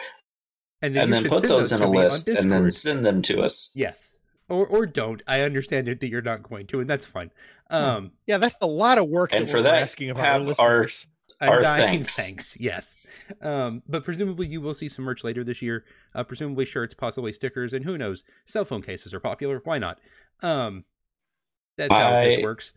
[0.82, 3.72] And and then put send those in a list, and then send them to us.
[3.74, 4.16] yes,
[4.50, 5.22] or or don't.
[5.28, 7.32] I understand it that you're not going to, and that's fine.
[7.70, 10.24] Um, yeah, that's a lot of work And that for we're that, asking of our
[10.24, 11.08] have our- listeners.
[11.42, 12.16] a Our dying thanks.
[12.18, 12.58] thanks.
[12.60, 12.96] Yes.
[13.42, 15.86] Um, but presumably you will see some merch later this year.
[16.14, 18.24] Uh, presumably shirts, possibly stickers, and who knows?
[18.46, 19.62] Cell phone cases are popular.
[19.64, 20.00] Why not?
[20.42, 20.84] Um,
[21.78, 22.74] that's how this works.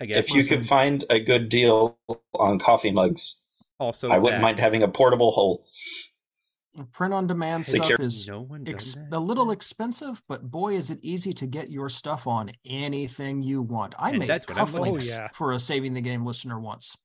[0.00, 0.18] I guess.
[0.18, 1.98] If you could find a good deal
[2.34, 3.40] on coffee mugs,
[3.80, 5.64] also, I wouldn't that- mind having a portable hole.
[6.92, 10.90] Print on demand Secure- stuff is no one ex- a little expensive, but boy, is
[10.90, 13.94] it easy to get your stuff on anything you want.
[13.98, 15.20] I And made that's what I'm looking cufflinks for.
[15.20, 15.28] Oh, yeah.
[15.34, 16.96] for a saving the game listener once.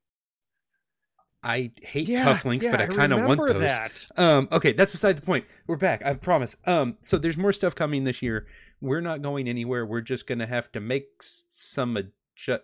[1.41, 3.61] I hate yeah, cufflinks, yeah, but I kind of want those.
[3.61, 4.07] that.
[4.17, 5.45] Um, okay, that's beside the point.
[5.67, 6.05] We're back.
[6.05, 6.57] I promise.
[6.65, 8.45] Um, so there's more stuff coming this year.
[8.81, 9.85] We're not going anywhere.
[9.85, 12.63] We're just gonna have to make some adjust.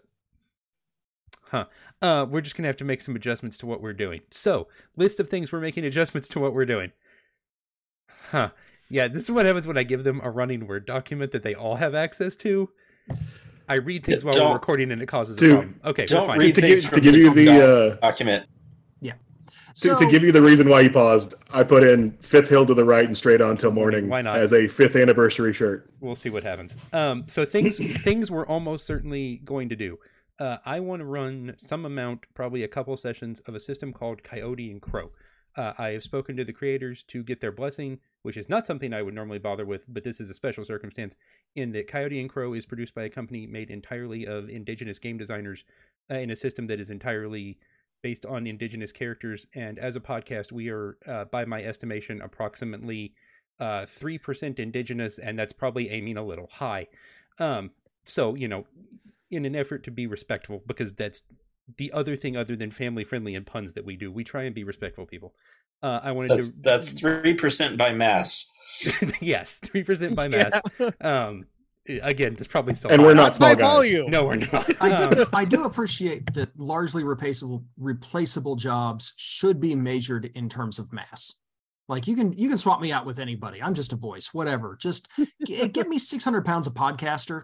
[1.56, 1.66] Huh.
[2.02, 4.22] Uh, we're just gonna have to make some adjustments to what we're doing.
[4.30, 6.92] So, list of things we're making adjustments to what we're doing.
[8.32, 8.50] Huh.
[8.90, 11.56] Yeah, this is what happens when I give them a running Word document that they
[11.56, 12.70] all have access to.
[13.70, 15.80] I read things Yeah, while we're recording and it causes a Dude, problem.
[15.86, 16.40] Okay, we're Don't fine.
[16.40, 18.46] read To things give- from to give you the, uh, document.
[19.02, 22.66] To, So to give you the reason why you paused, I put in Fifth Hill
[22.66, 24.38] to the right and straight on till morning Why not?
[24.40, 25.90] as a fifth anniversary shirt.
[26.00, 26.76] we'll see what happens.
[26.94, 30.00] Um, so things things we're almost certainly going to do.
[30.40, 34.24] Uh, I want to run some amount, probably a couple sessions of a system called
[34.24, 35.12] Coyote and Crow.
[35.56, 38.94] Uh, I have spoken to the creators to get their blessing, which is not something
[38.94, 41.16] I would normally bother with, but this is a special circumstance
[41.56, 45.18] in that Coyote and Crow is produced by a company made entirely of indigenous game
[45.18, 45.64] designers
[46.12, 47.58] uh, in a system that is entirely
[48.04, 49.48] based on indigenous characters.
[49.56, 53.14] And as a podcast, we are, uh, by my estimation, approximately
[53.60, 56.88] uh, three percent indigenous, and that's probably aiming a little high.
[57.40, 57.72] Um,
[58.04, 58.66] so you know,
[59.36, 61.24] in an effort to be respectful, because that's
[61.78, 64.12] the other thing other than family friendly and puns that we do.
[64.12, 65.34] We try and be respectful people.
[65.84, 66.62] Uh, I wanted That's to.
[66.62, 68.48] that's three percent by mass.
[69.22, 70.60] yes, three percent by mass.
[71.02, 71.46] Um,
[71.88, 72.92] again, that's probably still.
[72.92, 73.62] And we're not small guys.
[73.62, 74.10] volume.
[74.10, 74.82] No, we're not.
[74.82, 80.50] I Um, do, I do appreciate that largely replaceable replaceable jobs should be measured in
[80.50, 81.36] terms of mass.
[81.88, 83.62] Like you can you can swap me out with anybody.
[83.62, 84.78] I'm just a voice, whatever.
[84.80, 85.08] Just
[85.46, 87.44] g- give me 600 pounds of podcaster.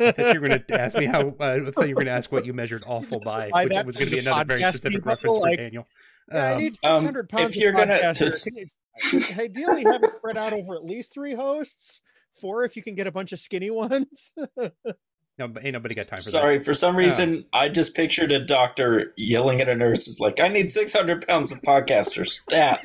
[0.00, 1.34] I thought you were going to ask me how.
[1.40, 3.86] Uh, I thought you were going to ask what you measured awful by, By which
[3.86, 5.86] was going to be another very specific level, reference for Daniel.
[6.32, 8.42] Yeah, I Um, need um, 600 pounds if you're gonna- podcaster.
[8.44, 12.00] to- Can you- ideally, have it spread out over at least three hosts.
[12.40, 14.32] Four, if you can get a bunch of skinny ones.
[14.56, 16.30] no, but ain't nobody got time for that.
[16.30, 20.06] Sorry, for some reason, I just pictured a doctor yelling at a nurse.
[20.08, 22.80] It's like, I need 600 pounds of podcaster stat.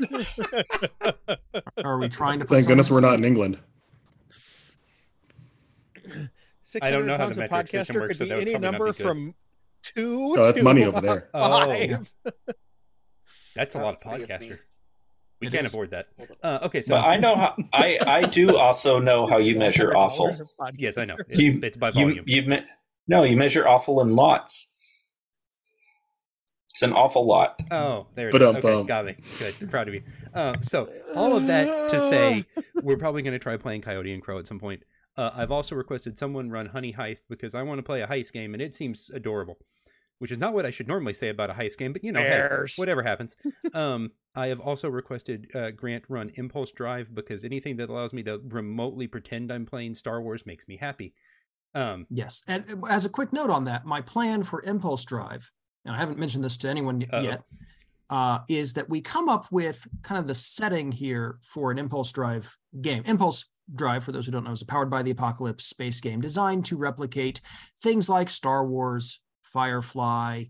[1.83, 3.59] Are we trying to put Thank goodness we're not in England.
[6.03, 6.29] 600
[6.81, 8.51] I don't know how pounds the of metric system podcaster works, could so be that
[8.51, 9.03] any number be good.
[9.03, 9.35] from
[9.83, 11.29] two Oh, that's to money over there.
[11.33, 12.03] Oh.
[13.55, 14.59] That's a lot of That's podcaster.
[15.41, 15.73] We It can't is.
[15.73, 16.07] afford that.
[16.41, 17.55] Uh, okay, so But I know how.
[17.73, 20.27] I I do also know how you measure awful.
[20.27, 20.75] Dollars a podcast.
[20.79, 21.17] yes, I know.
[21.29, 22.23] You- it's by volume.
[22.25, 22.63] you me-
[23.07, 24.71] no, you measure awful in lots.
[26.69, 27.59] It's an awful lot.
[27.69, 28.39] Oh, there it is.
[28.39, 28.71] Ba-dum-bum.
[28.71, 29.15] Okay, got me.
[29.37, 29.53] Good.
[29.61, 30.01] I'm proud of you.
[30.33, 32.45] Uh, so, all of that to say,
[32.81, 34.81] we're probably going to try playing Coyote and Crow at some point.
[35.15, 38.33] Uh, I've also requested someone run Honey Heist because I want to play a heist
[38.33, 39.57] game, and it seems adorable.
[40.19, 42.21] Which is not what I should normally say about a heist game, but you know,
[42.21, 43.35] hey, whatever happens.
[43.73, 48.23] um, I have also requested uh, Grant run Impulse Drive because anything that allows me
[48.23, 51.13] to remotely pretend I'm playing Star Wars makes me happy.
[51.75, 52.41] Um, Yes.
[52.47, 55.51] And as a quick note on that, my plan for Impulse Drive,
[55.83, 57.19] and I haven't mentioned this to anyone Uh-oh.
[57.19, 57.43] yet,
[58.09, 62.11] uh, is that we come up with kind of the setting here for an Impulse
[62.11, 63.03] Drive game.
[63.05, 66.19] Impulse Drive, for those who don't know, is a powered by the apocalypse space game
[66.21, 67.39] designed to replicate
[67.81, 70.45] things like Star Wars, Firefly,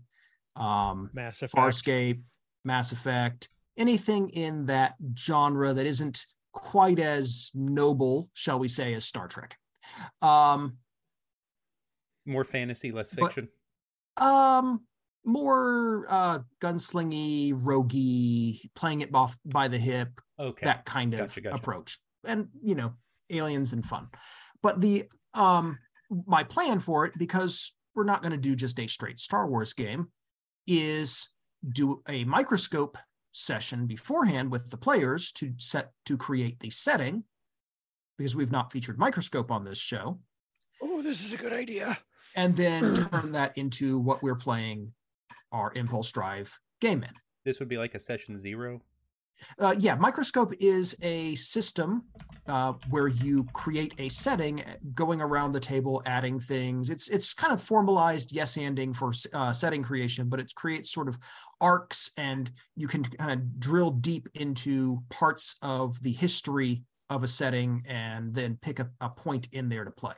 [0.56, 1.54] um, Mass Effect.
[1.54, 2.22] Farscape,
[2.64, 9.04] Mass Effect, anything in that genre that isn't quite as noble, shall we say, as
[9.04, 9.56] Star Trek.
[10.22, 10.78] Um,
[12.26, 13.48] more fantasy, less But- fiction.
[14.16, 14.86] um,
[15.24, 20.64] more uh, gunslingy, roguey, playing it off by the hip, okay.
[20.66, 21.56] that kind of Gotcha, gotcha.
[21.56, 22.94] approach, and you know,
[23.30, 24.08] aliens and fun.
[24.62, 25.78] But the um,
[26.26, 29.72] my plan for it, because we're not going to do just a straight Star Wars
[29.72, 30.08] game,
[30.66, 31.28] is
[31.68, 32.98] do a microscope
[33.32, 37.24] session beforehand with the players to set to create the setting,
[38.16, 40.20] because we've not featured microscope on this show
[40.82, 41.98] Oh, this is a good idea.
[42.36, 44.92] and then turn that into what we're playing
[45.52, 47.10] our impulse drive game in.
[47.44, 48.80] This would be like a session zero.
[49.58, 52.04] Uh, yeah, microscope is a system
[52.46, 56.90] uh, where you create a setting, uh, going around the table, adding things.
[56.90, 61.08] It's it's kind of formalized yes anding for uh, setting creation, but it creates sort
[61.08, 61.18] of
[61.60, 67.28] arcs, and you can kind of drill deep into parts of the history of a
[67.28, 70.14] setting, and then pick a, a point in there to play.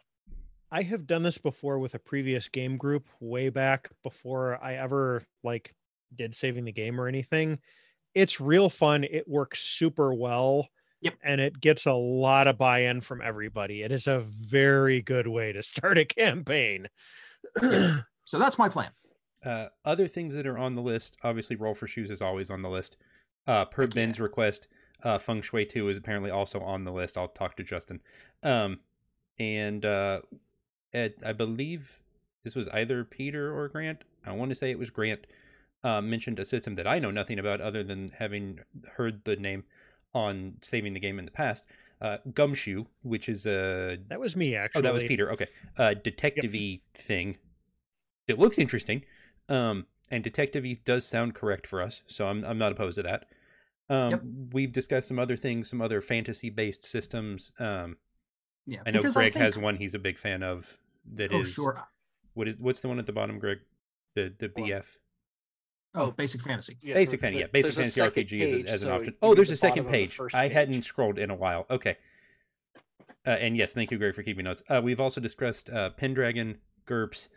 [0.70, 5.22] I have done this before with a previous game group way back before I ever
[5.44, 5.72] like
[6.16, 7.58] did saving the game or anything.
[8.16, 9.04] It's real fun.
[9.04, 10.66] It works super well.
[11.02, 11.14] Yep.
[11.22, 13.82] And it gets a lot of buy-in from everybody.
[13.82, 16.88] It is a very good way to start a campaign.
[18.26, 18.90] So that's my plan.
[19.44, 22.62] Uh, other things that are on the list, obviously, Roll for Shoes is always on
[22.62, 22.96] the list.
[23.46, 24.02] Uh, per Heck yeah.
[24.02, 24.66] Ben's request,
[25.04, 27.16] uh, Feng Shui 2 is apparently also on the list.
[27.16, 28.00] I'll talk to Justin.
[28.42, 28.80] Um,
[29.38, 30.22] and uh,
[30.92, 32.02] Ed, I believe
[32.42, 34.02] this was either Peter or Grant.
[34.26, 35.28] I want to say it was Grant.
[35.86, 38.58] Uh, mentioned a system that I know nothing about other than having
[38.96, 39.62] heard the name
[40.14, 41.64] on saving the game in the past.
[42.00, 44.80] Uh, Gumshoe, which is a That was me actually.
[44.80, 45.30] Oh, that was Peter.
[45.32, 45.46] Okay.
[45.78, 47.38] Uh detective-y thing.
[48.26, 49.04] It looks interesting.
[49.48, 53.20] Um and detective-y does sound correct for us, so I'm I'm not opposed to that.
[53.88, 54.20] Um Yep.
[54.56, 57.52] we've discussed some other things, some other fantasy-based systems.
[57.60, 57.96] Um
[58.66, 60.78] Yeah, I know because Greg think- has one he's a big fan of
[61.14, 61.74] that is Oh, sure.
[62.34, 63.58] what is what's the one at the bottom, Greg?
[64.16, 64.68] The the What?
[64.70, 64.96] BF.
[65.96, 66.76] Oh, basic fantasy.
[66.82, 67.46] Yeah, Basic fantasy, yeah.
[67.50, 69.14] Basic fantasy second RPG as, page, a, as an option.
[69.22, 70.34] Oh, there's the a second bottom of the page.
[70.34, 71.66] I hadn't scrolled in a while.
[71.70, 71.96] Okay.
[73.26, 74.62] Uh, and yes, thank you, Greg, for keeping notes.
[74.68, 77.28] Uh, we've also discussed uh, Pendragon, GURPS,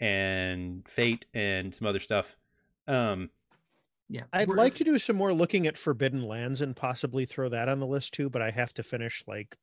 [0.00, 2.36] and Fate, and some other stuff.
[2.88, 3.30] Um,
[4.08, 7.48] Yeah, I'd we're- like to do some more looking at Forbidden Lands and possibly throw
[7.50, 9.56] that on the list too, but I have to finish like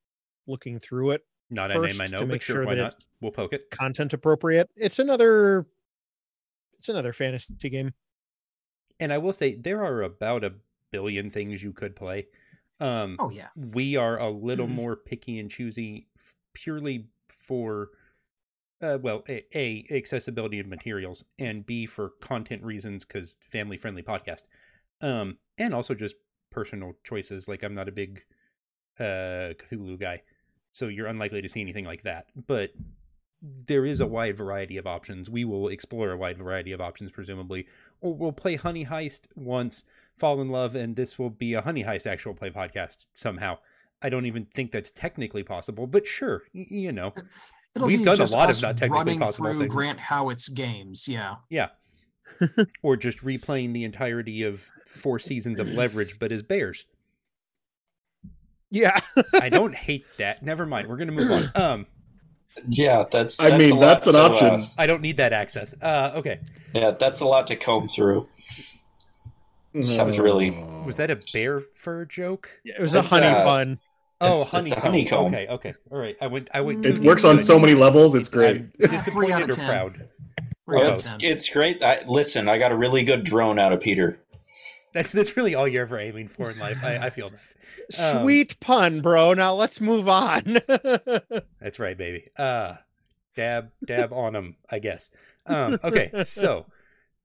[0.48, 2.76] looking through it not a first name I to know, but make sure, sure why
[2.76, 2.94] that not?
[2.94, 3.70] it's We'll poke it.
[3.72, 4.70] content appropriate.
[4.76, 5.66] It's another
[6.80, 7.92] it's another fantasy game.
[9.04, 10.54] And I will say there are about a
[10.92, 12.28] billion things you could play.
[12.80, 17.90] Um, Oh yeah, we are a little more picky and choosy f- purely for
[18.82, 24.04] uh, well a, a accessibility of materials and b for content reasons because family friendly
[24.04, 24.44] podcast
[25.02, 26.16] um and also just
[26.52, 28.24] personal choices like i'm not a big
[29.00, 30.22] uh cthulhu guy
[30.74, 32.72] so you're unlikely to see anything like that but
[33.42, 37.12] there is a wide variety of options we will explore a wide variety of options
[37.12, 37.66] presumably
[38.12, 39.86] we'll play honey heist once
[40.16, 43.58] fall in love and this will be a honey heist actual play podcast somehow.
[44.02, 47.14] I don't even think that's technically possible but sure y- you know.
[47.76, 49.74] It'll We've done a lot of us not technically running possible through things.
[49.74, 51.08] Grant Howitt's games.
[51.08, 51.70] Yeah, yeah.
[52.84, 56.86] Or just replaying the entirety of four seasons of leverage but as bears.
[58.70, 59.00] Yeah.
[59.34, 60.44] i don't hate that.
[60.44, 60.88] Never mind.
[60.88, 61.52] We're gonna move on.
[61.56, 61.86] Um
[62.68, 63.40] Yeah, that's.
[63.40, 64.48] I that's mean, a lot that's an to, option.
[64.48, 66.40] uh, i don't need that access uh okay
[66.74, 68.28] yeah, that's a lot to comb through.
[69.82, 70.52] Sounds really-
[70.86, 73.80] was that a bear fur joke it was It's, a honey uh, fun.
[74.22, 75.34] oh It's- it's a honeycomb.
[75.34, 75.34] honeycomb.
[75.34, 78.14] okay okay all right i went i went It works on so many levels.
[78.14, 78.58] It's great.
[78.58, 80.10] I'm disappointed or proud
[80.66, 81.84] Three out of It's it's great.
[81.84, 84.20] I, listen, I got a really good drone out of Peter.
[84.94, 86.78] That's that's really all you're ever aiming for in life.
[86.84, 87.40] I, I feel that.
[88.00, 89.34] Um, Sweet pun, bro.
[89.34, 90.60] Now let's move on.
[91.60, 92.30] That's right, baby.
[92.38, 92.76] Uh
[93.36, 95.10] dab dab on them, I guess.
[95.46, 96.66] Um okay, so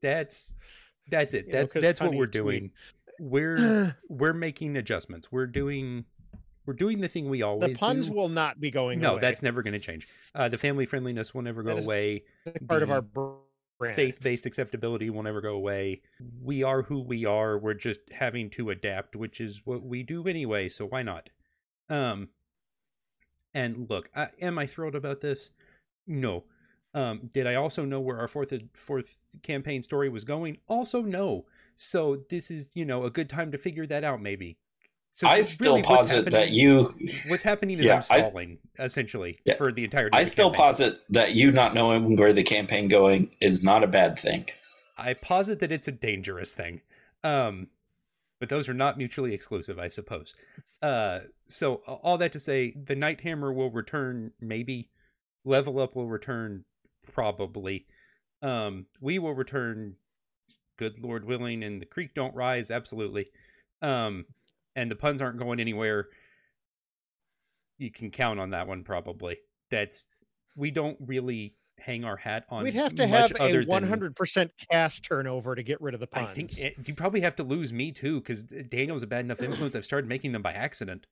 [0.00, 0.54] that's
[1.11, 1.48] that's it.
[1.48, 2.33] Know, that's what we're sweet.
[2.33, 2.70] doing.
[3.20, 5.31] We're we're making adjustments.
[5.31, 6.04] We're doing
[6.66, 8.02] we're doing the thing we the always puns do.
[8.02, 9.20] The puns will not be going no, away.
[9.20, 10.07] that's never going to change.
[10.35, 12.24] Uh, the family friendliness will never go away.
[12.68, 13.02] part of the our
[13.78, 13.96] brand.
[13.96, 16.02] Faith-based acceptability will never go away.
[16.42, 17.58] We are who we are.
[17.58, 20.68] We're just having to adapt, which is what we do anyway.
[20.68, 21.30] So why not?
[21.88, 22.28] Um,
[23.54, 25.50] and look, I, am I thrilled about this?
[26.06, 26.44] No.
[26.94, 30.58] Um, did I also know where our fourth fourth campaign story was going?
[30.66, 31.44] Also, no.
[31.76, 34.58] So this is you know a good time to figure that out, maybe.
[35.18, 36.94] So I still really posit that you.
[37.26, 39.57] What's happening is Yeah, I'm I- essentially Yeah.
[39.57, 40.16] for the entirety.
[40.16, 40.64] I the still campaign.
[40.64, 44.46] posit that you not knowing where the campaign going is not a bad thing.
[44.96, 46.83] I posit that it's a dangerous thing.
[47.24, 47.66] Um,
[48.38, 50.37] but those are not mutually exclusive, I suppose.
[50.81, 54.88] Uh, so all that to say, the Night Hammer will return, maybe.
[55.44, 56.64] Level Up will return,
[57.12, 57.87] probably.
[58.40, 59.96] Um, we will return,
[60.76, 63.31] good Lord willing, and the creek don't rise, absolutely.
[63.83, 64.26] Um,
[64.78, 66.08] and the puns aren't going anywhere.
[67.78, 69.38] You can count on that one, probably.
[69.70, 70.06] That's
[70.56, 72.64] we don't really hang our hat on.
[72.64, 76.06] We'd have to much have other a 100% cast turnover to get rid of the
[76.06, 76.28] puns.
[76.30, 76.56] I puns.
[76.56, 79.74] think it, you probably have to lose me too, because Daniel's a bad enough influence.
[79.74, 81.06] I've started making them by accident.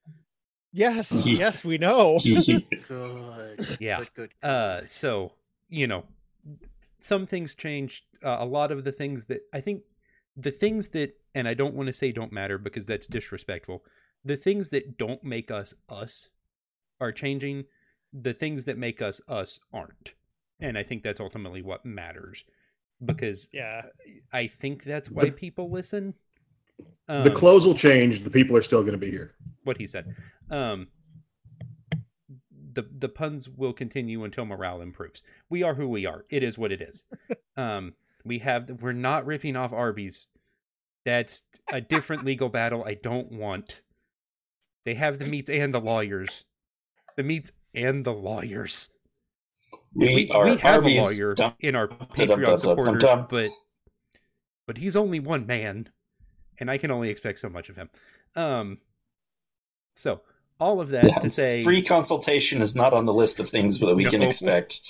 [0.73, 2.19] yes, yes, we know.
[2.89, 3.77] Good.
[3.81, 3.99] Yeah.
[3.99, 4.49] Good, good.
[4.49, 5.33] Uh, so
[5.69, 6.05] you know,
[6.99, 8.05] some things changed.
[8.25, 9.83] Uh, a lot of the things that I think,
[10.37, 13.83] the things that, and I don't want to say don't matter because that's disrespectful.
[14.25, 16.29] The things that don't make us us
[17.01, 17.65] are changing.
[18.13, 20.15] The things that make us us aren't,
[20.61, 22.45] and I think that's ultimately what matters.
[23.05, 23.83] Because yeah.
[24.33, 26.15] I think that's why The- people listen.
[27.09, 28.25] the Um, clothes will change.
[28.25, 29.35] The people are still going to be here.
[29.65, 30.15] what he said.
[30.51, 30.89] Um,
[32.73, 35.23] the the puns will continue until morale improves.
[35.49, 36.25] We are who we are.
[36.31, 37.05] It is what it is.
[37.57, 37.95] um,
[38.27, 40.27] we have we're not ripping off Arby's.
[41.05, 42.85] That's a different legal battle.
[42.85, 43.83] I don't want.
[44.85, 46.45] They have the meats and the lawyers.
[47.17, 48.91] The meats and the lawyers.
[49.95, 52.57] And We, are we have Arby's a lawyer dum- in our dum- dum- Patreon dum-
[52.59, 53.27] supporters, dum.
[53.29, 53.51] but
[54.67, 55.89] but he's only one man,
[56.59, 57.89] and I can only expect so much of him.
[58.35, 58.79] Um,
[59.95, 60.21] so
[60.61, 63.79] all of that Yeah, to say, free consultation is not on the list of things
[63.79, 64.81] that we can expect.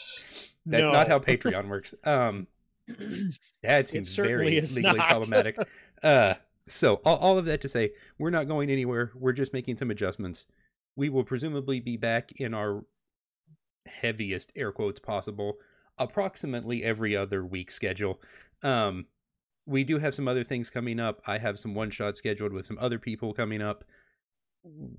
[0.64, 1.94] that's not how Patreon works.
[2.04, 2.46] Um,
[3.62, 5.08] that seems very legally not.
[5.08, 5.56] problematic.
[6.02, 6.34] Uh,
[6.68, 9.12] so all, all of that to say, we're not going anywhere.
[9.14, 10.44] We're just making some adjustments.
[10.94, 12.84] We will presumably be back in our
[13.86, 15.56] heaviest air quotes possible,
[15.96, 18.20] approximately every other week schedule.
[18.62, 19.06] Um,
[19.64, 21.20] we do have some other things coming up.
[21.26, 23.84] I have some one shot scheduled with some other people coming up.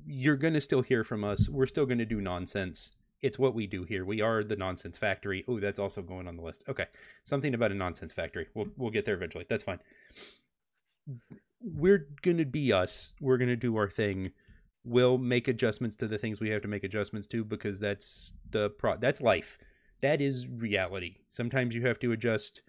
[0.06, 1.48] You're going to still hear from us.
[1.48, 2.92] We're still going to do nonsense.
[3.22, 4.06] It's what we do here.
[4.06, 5.44] We are the nonsense factory.
[5.48, 6.64] Oh, that's also going on the list.
[6.70, 6.86] Okay.
[7.24, 8.48] Something about a nonsense factory.
[8.54, 8.74] We'll mm.
[8.78, 9.46] we'll get there eventually.
[9.50, 9.80] That's fine.
[11.62, 13.14] We're going to be us.
[13.20, 14.32] We're going to do our thing.
[14.84, 18.70] We'll make adjustments to the things we have to make adjustments to because that's the
[18.70, 19.58] pro that's life.
[20.02, 21.16] That is reality.
[21.32, 22.62] Sometimes you have to adjust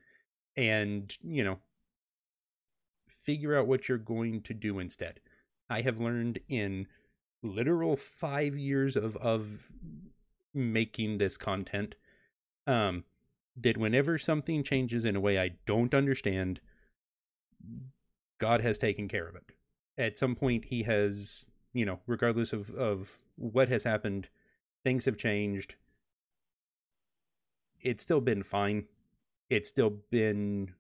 [0.57, 1.59] and, you know,
[3.07, 5.21] figure out what you're going to do instead.
[5.69, 6.87] I have learned in
[7.43, 9.71] literal 5 years of of
[10.55, 11.95] making this content
[12.67, 13.05] um
[13.57, 16.61] that whenever something changes in a way I don't understand
[18.39, 19.53] God has taken care of it.
[19.97, 24.29] At some point he has, you know, regardless of of what has happened,
[24.85, 25.75] things have changed.
[27.81, 28.87] It's still been fine.
[29.51, 30.75] It's still been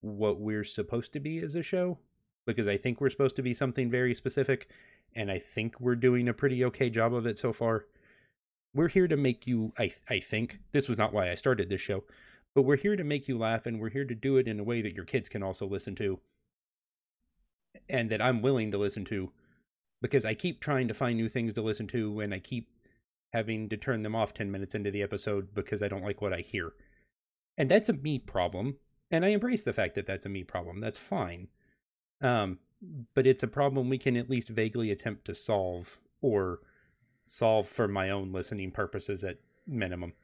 [0.00, 1.98] what we're supposed to be as a show
[2.46, 4.70] because I think we're supposed to be something very specific
[5.14, 7.86] and I think we're doing a pretty okay job of it so far.
[8.76, 11.80] We're here to make you I I think this was not why I started this
[11.80, 12.04] show,
[12.54, 14.64] but we're here to make you laugh and we're here to do it in a
[14.64, 16.20] way that your kids can also listen to
[17.88, 19.32] and that I'm willing to listen to
[20.02, 22.68] because I keep trying to find new things to listen to and I keep
[23.32, 26.34] having to turn them off 10 minutes into the episode because I don't like what
[26.34, 26.72] I hear.
[27.56, 28.76] And that's a me problem,
[29.10, 30.80] and I embrace the fact that that's a me problem.
[30.80, 31.48] That's fine.
[32.20, 32.58] Um
[33.14, 36.60] but it's a problem we can at least vaguely attempt to solve or
[37.26, 40.14] solve for my own listening purposes at minimum.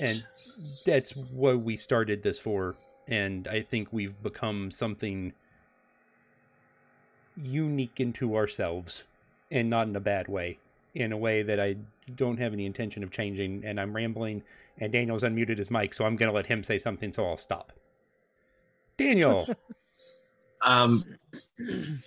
[0.00, 0.24] And
[0.86, 2.74] that's what we started this for
[3.08, 5.32] and I think we've become something
[7.36, 9.02] unique into ourselves
[9.50, 10.58] and not in a bad way
[10.94, 11.76] in a way that I
[12.14, 14.42] don't have any intention of changing and I'm rambling
[14.78, 17.36] and Daniel's unmuted his mic so I'm going to let him say something so I'll
[17.36, 17.72] stop.
[18.98, 19.48] Daniel,
[20.62, 21.04] Um,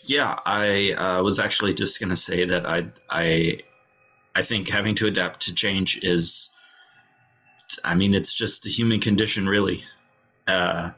[0.05, 3.59] yeah, I uh, was actually just going to say that I, I,
[4.35, 6.49] I think having to adapt to change is,
[7.83, 9.83] I mean, it's just the human condition, really.
[10.45, 10.91] Uh,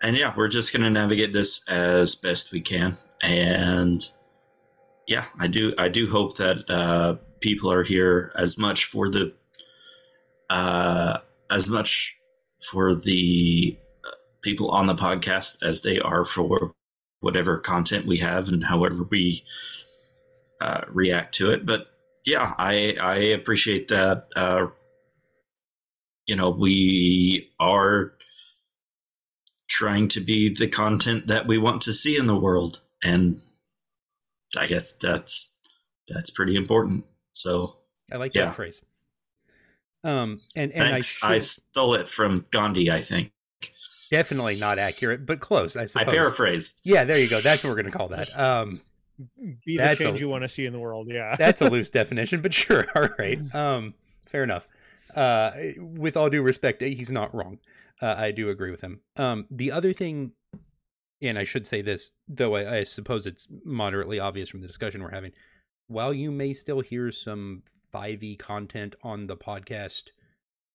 [0.00, 2.96] and yeah, we're just going to navigate this as best we can.
[3.22, 4.08] And
[5.08, 9.34] yeah, I do, I do hope that uh, people are here as much for the,
[10.48, 11.18] uh,
[11.50, 12.16] as much
[12.70, 13.76] for the
[14.42, 16.72] people on the podcast as they are for
[17.20, 19.42] whatever content we have and however we
[20.60, 21.66] uh, react to it.
[21.66, 21.88] But
[22.26, 24.26] yeah, I I appreciate that.
[24.34, 24.66] Uh,
[26.26, 28.12] you know, we are
[29.68, 33.40] trying to be the content that we want to see in the world, and
[34.58, 35.56] I guess that's
[36.08, 37.04] that's pretty important.
[37.32, 37.76] So
[38.12, 38.46] I like Yeah.
[38.46, 38.82] that phrase.
[40.04, 41.18] Um, and and thanks.
[41.22, 43.32] I, I, stole it from Gandhi, I think.
[44.10, 45.76] definitely not accurate, but close.
[45.76, 46.80] I I paraphrased.
[46.84, 47.40] Yeah, there you go.
[47.40, 48.38] That's what we're going to call that.
[48.38, 48.80] Um,
[49.38, 51.08] Be the That's a- change you want to see in the world.
[51.10, 51.36] Yeah.
[51.38, 52.84] that's a loose definition, but sure.
[52.94, 53.38] All right.
[53.54, 53.94] Um,
[54.26, 54.66] fair enough.
[55.14, 57.58] Uh, with all due respect, he's not wrong.
[58.02, 59.00] Uh, I do agree with him.
[59.16, 60.32] Um, the other thing,
[61.22, 65.02] and I should say this, though I, I suppose it's moderately obvious from the discussion
[65.02, 65.32] we're having.
[65.86, 67.62] While you may still hear some
[67.94, 70.02] 5e content on the podcast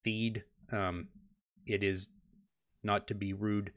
[0.03, 1.09] feed, um,
[1.67, 2.09] it is
[2.83, 3.71] not to be rude,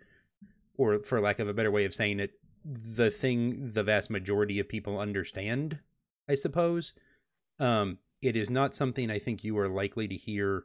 [0.78, 2.30] or for lack of a better way of saying it,
[2.64, 5.78] the thing the vast majority of people understand
[6.28, 6.92] I suppose.
[7.60, 10.64] Um, it is not something I think you are likely to hear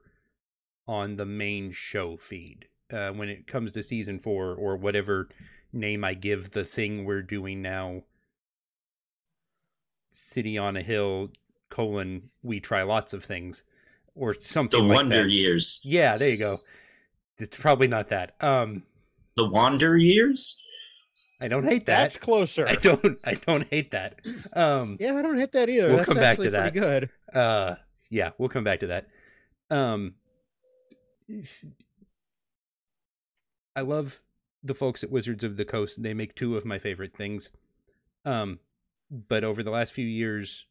[0.87, 5.27] on the main show feed uh, when it comes to season four or whatever
[5.73, 8.03] name I give the thing we're doing now.
[10.09, 11.29] City on a Hill
[11.69, 13.63] colon we try lots of things
[14.15, 15.29] or something The like Wonder that.
[15.29, 15.81] Years.
[15.83, 16.61] Yeah, there you go.
[17.37, 18.33] It's probably not that.
[18.41, 18.83] Um,
[19.35, 20.61] The Wander Years?
[21.41, 22.03] I don't hate that.
[22.03, 22.67] That's closer.
[22.67, 23.17] I don't.
[23.23, 24.19] I don't hate that.
[24.53, 25.87] Um, Yeah, I don't hate that either.
[25.87, 26.73] We'll That's come back to that.
[26.73, 27.09] good.
[27.33, 27.75] uh
[28.11, 29.07] yeah we'll come back to that
[29.69, 30.15] um
[33.75, 34.21] i love
[34.63, 37.51] the folks at wizards of the coast they make two of my favorite things
[38.25, 38.59] um
[39.11, 40.65] but over the last few years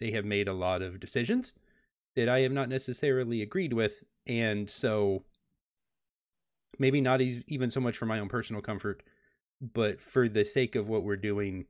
[0.00, 1.52] they have made a lot of decisions
[2.16, 5.22] that i have not necessarily agreed with and so
[6.78, 9.02] maybe not even so much for my own personal comfort
[9.72, 11.66] but for the sake of what we're doing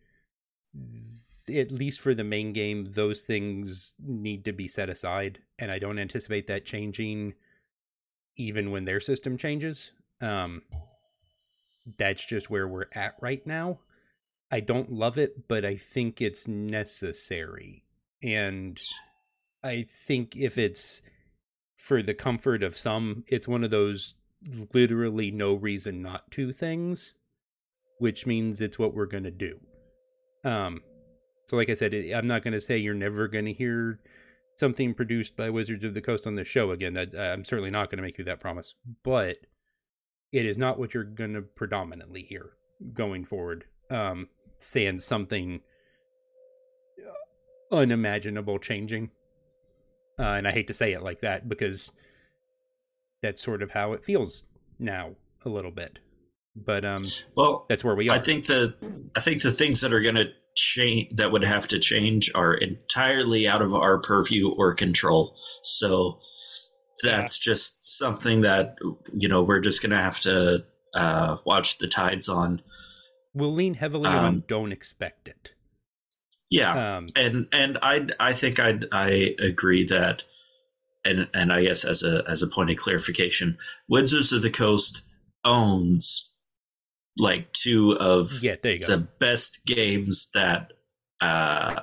[1.49, 5.79] at least for the main game, those things need to be set aside, and I
[5.79, 7.35] don't anticipate that changing
[8.37, 9.93] even when their system changes.
[10.21, 10.63] Um,
[11.99, 13.79] that's just where we're at right now.
[14.51, 17.85] I don't love it, but I think it's necessary.
[18.23, 18.77] And
[19.63, 21.03] I think if it's
[21.77, 24.15] for the comfort of some, it's one of those
[24.73, 27.13] literally no reason not to things,
[27.99, 29.59] which means it's what we're going to do.
[30.45, 30.83] Um,
[31.49, 34.01] so, like I said, it, I'm not going to say you're never going to hear
[34.57, 36.95] something produced by Wizards of the Coast on the show again.
[36.95, 39.37] That uh, I'm certainly not going to make you that promise, but
[40.33, 42.53] it is not what you're going to predominantly hear
[42.93, 43.65] going forward.
[43.91, 44.29] Um,
[44.59, 45.61] saying something
[47.71, 49.11] unimaginable changing,
[50.19, 51.93] uh, and I hate to say it like that because
[53.23, 54.45] that's sort of how it feels
[54.79, 55.99] now a little bit.
[56.57, 57.03] But um,
[57.37, 58.17] Well, that's where we are.
[58.17, 58.75] I think the
[59.17, 62.55] I think the things that are going to change that would have to change are
[62.55, 65.37] entirely out of our purview or control.
[65.63, 66.21] So
[67.03, 68.77] that's just something that
[69.13, 72.63] you know we're just going to have to uh, watch the tides on.
[73.35, 75.51] we'll lean heavily Um, on don't expect it.
[76.51, 80.23] Yeah, Um, and and I I think I I agree that,
[81.05, 85.03] and and I guess as a as a point of clarification, Wizards of the Coast
[85.45, 86.31] owns
[87.19, 88.87] like two of yeah, there you go.
[88.89, 90.73] the best games that
[91.21, 91.81] uh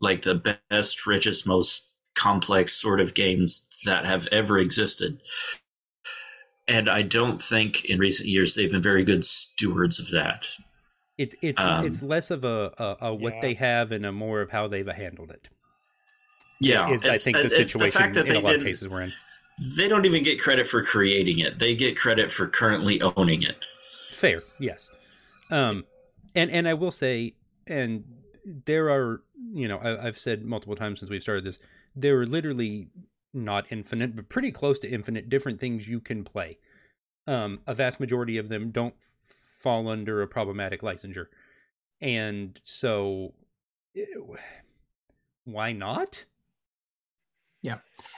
[0.00, 5.20] like the best richest most complex sort of games that have ever existed
[6.66, 10.46] and i don't think in recent years they've been very good stewards of that
[11.18, 13.40] It's it's Um, it's less of a, a, a what Yeah.
[13.42, 15.48] they have and a more of how they've handled it.
[16.60, 18.88] yeah is I think the it's situation fact that in they a lot of cases
[18.88, 19.12] we're in.
[19.76, 23.56] they don't even get credit for creating it they get credit for currently owning it
[24.16, 24.88] Fair, yes.
[25.50, 25.84] Um,
[26.34, 27.34] and and I will say,
[27.66, 28.02] and
[28.64, 31.58] there are, you know, I, I've said multiple times since we've started this,
[31.94, 32.88] there are literally
[33.34, 36.56] not infinite, but pretty close to infinite different things you can play.
[37.26, 38.94] Um, a vast majority of them don't
[39.26, 41.26] fall under a problematic licensure,
[42.00, 43.34] and so,
[43.94, 44.04] eh,
[45.44, 46.24] why not?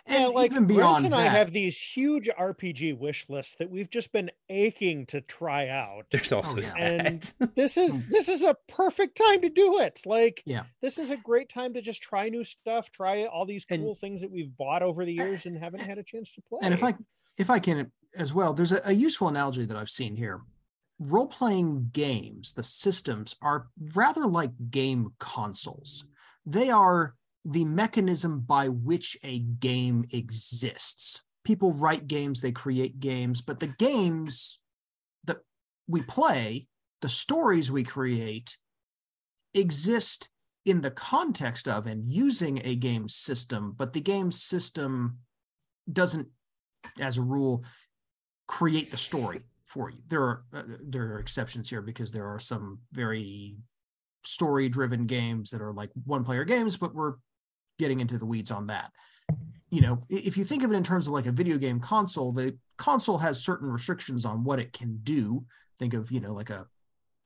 [0.07, 3.57] And yeah, like even Grace beyond and that, I have these huge RPG wish lists
[3.59, 6.07] that we've just been aching to try out.
[6.11, 6.75] There's also oh, yeah.
[6.77, 7.55] And that.
[7.55, 10.01] this is this is a perfect time to do it.
[10.07, 10.63] Like Yeah.
[10.83, 13.95] this is a great time to just try new stuff, try all these And- cool
[13.95, 16.61] things that we've bought over the years and haven't had a chance to play.
[16.63, 16.95] and if I
[17.39, 20.41] if I can as well, there's a, a useful analogy that I've seen here.
[20.99, 26.07] Role playing games, the systems are rather like game consoles.
[26.45, 27.15] They are
[27.49, 31.23] the mechanism by which a game exists.
[31.45, 34.61] People write games, they create games, but the games
[35.25, 35.39] that
[35.87, 36.67] we play,
[37.01, 38.59] the stories we create,
[39.55, 40.29] exist
[40.67, 45.17] in the context of and using a game system, but the game system
[45.91, 46.29] doesn't,
[47.01, 47.65] as a rule,
[48.47, 49.97] create the story for you.
[50.07, 53.57] There are uh, there are exceptions here because there are some very
[54.23, 57.15] story driven games that are like one player games, but we're
[57.79, 58.91] getting into the weeds on that.
[59.71, 62.33] You know, if you think of it in terms of like a video game console,
[62.33, 65.45] the console has certain restrictions on what it can do.
[65.79, 66.67] Think of, you know, like a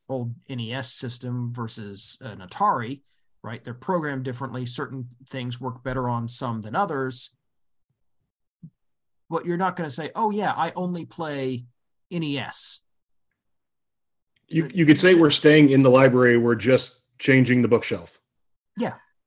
[0.08, 3.02] old NES system versus an Atari,
[3.42, 3.62] right?
[3.62, 4.66] They're programmed differently.
[4.66, 7.30] Certain things work better on some than others.
[9.30, 11.64] But you're not going to say, oh, yeah, I only play
[12.10, 12.80] NES.
[14.48, 16.36] You you could say we're staying in the library.
[16.36, 18.18] We're just changing the bookshelf.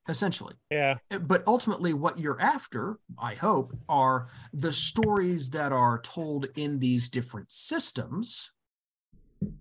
[0.08, 0.54] Essentially.
[0.70, 6.78] yeah, But ultimately, what you're after, I hope, are the stories that are told in
[6.80, 8.52] these different systems.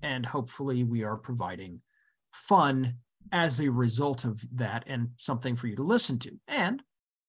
[0.02, 1.80] And hopefully, we are providing
[2.32, 2.96] fun
[3.32, 6.32] as a result of that and something for you to listen to.
[6.46, 6.82] And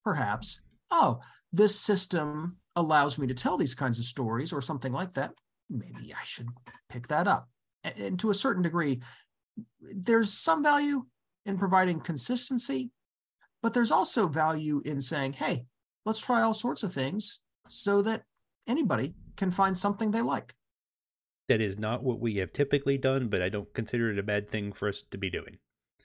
[0.04, 0.62] perhaps,
[0.92, 1.22] oh,
[1.54, 5.32] this system allows me to tell these kinds of stories or something like that.
[5.70, 6.48] Maybe I should
[6.90, 7.50] pick that up.
[7.84, 9.02] And to a certain degree,
[9.80, 11.06] there's some value
[11.46, 12.90] in providing consistency,
[13.66, 15.66] but there's also value in saying, hey,
[16.06, 18.22] let's try all sorts of things so that
[18.68, 20.54] anybody can find something they like.
[21.48, 24.48] that is not what we have typically done, but I don't consider it a bad
[24.48, 25.58] thing for us to be doing.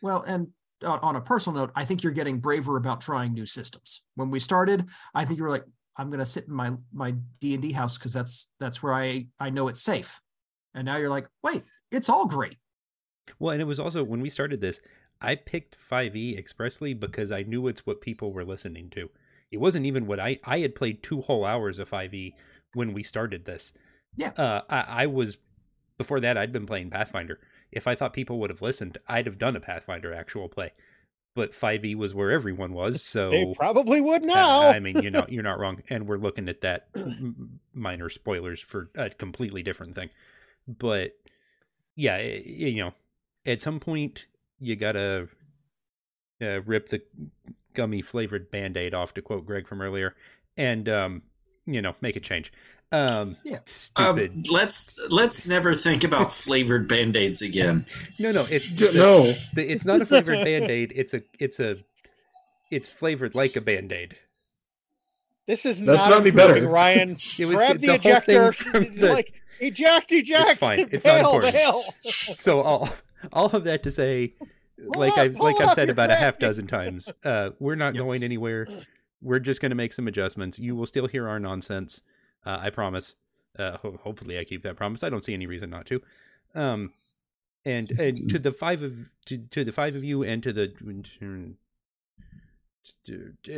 [0.03, 0.49] Well, and
[0.83, 4.05] on a personal note, I think you're getting braver about trying new systems.
[4.15, 5.65] When we started, I think you were like,
[5.97, 8.95] I'm going to sit in my my D and D house because that's that's where
[8.95, 10.21] I I know it's safe.
[10.75, 12.57] And now you're like, wait, it's all great.
[13.39, 14.81] Well, and it was also when we started this,
[15.21, 19.11] I picked 5e expressly because I knew it's what people were listening to.
[19.51, 22.33] It wasn't even what I I had played two whole hours of 5e
[22.75, 23.73] when we started this.
[24.17, 24.31] Yeah.
[24.37, 25.39] Uh, I, I was
[25.99, 27.39] before that I'd been playing Pathfinder.
[27.73, 30.73] If I thought people would have listened, I'd have done a Pathfinder actual play.
[31.37, 34.63] But 5e was where everyone was, so they probably would now.
[34.69, 36.89] I mean, you know, you're not wrong, and we're looking at that
[37.73, 40.11] minor spoilers for a completely different thing.
[40.67, 41.13] But
[41.95, 42.95] yeah, i- you know,
[43.47, 44.27] at some point
[44.61, 45.29] you gotta
[46.43, 47.03] uh, rip the
[47.75, 50.15] gummy flavored band aid off, to quote Greg from earlier,
[50.57, 51.23] and um,
[51.67, 52.53] you know, make a change.
[52.93, 53.59] Um, Yeah.
[53.67, 54.35] stupid.
[54.35, 57.87] Um, let's let's never think about flavored band aids again.
[58.19, 59.23] no, no, it's No,
[59.55, 60.93] the, it's not a flavored band aid.
[60.97, 61.77] It's a it's a
[62.71, 64.17] it's flavored like a band aid.
[65.47, 66.69] this is That's not not any improving, better.
[66.69, 67.11] Ryan.
[67.39, 68.53] It was Grab the the, ejector.
[68.53, 70.51] from the- like eject, eject.
[70.51, 70.89] It's fine.
[70.91, 71.53] It's not important.
[71.53, 71.83] bail.
[72.01, 72.89] so all
[73.33, 74.35] all of that to say
[74.79, 78.03] like up, I've like I've said about a half dozen times, uh, we're not Yep.
[78.05, 78.67] going anywhere.
[79.23, 80.59] We're just going to make some adjustments.
[80.59, 82.01] You will still hear our nonsense.
[82.47, 83.15] Uh, I promise.
[83.59, 85.03] Uh, ho- hopefully, I keep that promise.
[85.03, 86.01] I don't see any reason not to.
[86.55, 86.93] Um,
[87.67, 90.69] and and to the five of to, to the five of you and to the
[90.69, 91.55] to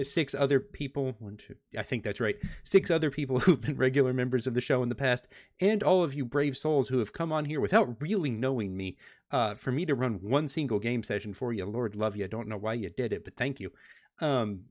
[0.03, 4.13] six other people one two i think that's right six other people who've been regular
[4.13, 5.29] members of the show in the past
[5.61, 8.97] and all of you brave souls who have come on here without really knowing me
[9.33, 11.65] uh, for me to run one single game session for you.
[11.65, 12.25] Lord love you.
[12.25, 13.73] I don't know why you did it, but thank you.
[14.21, 14.65] Um,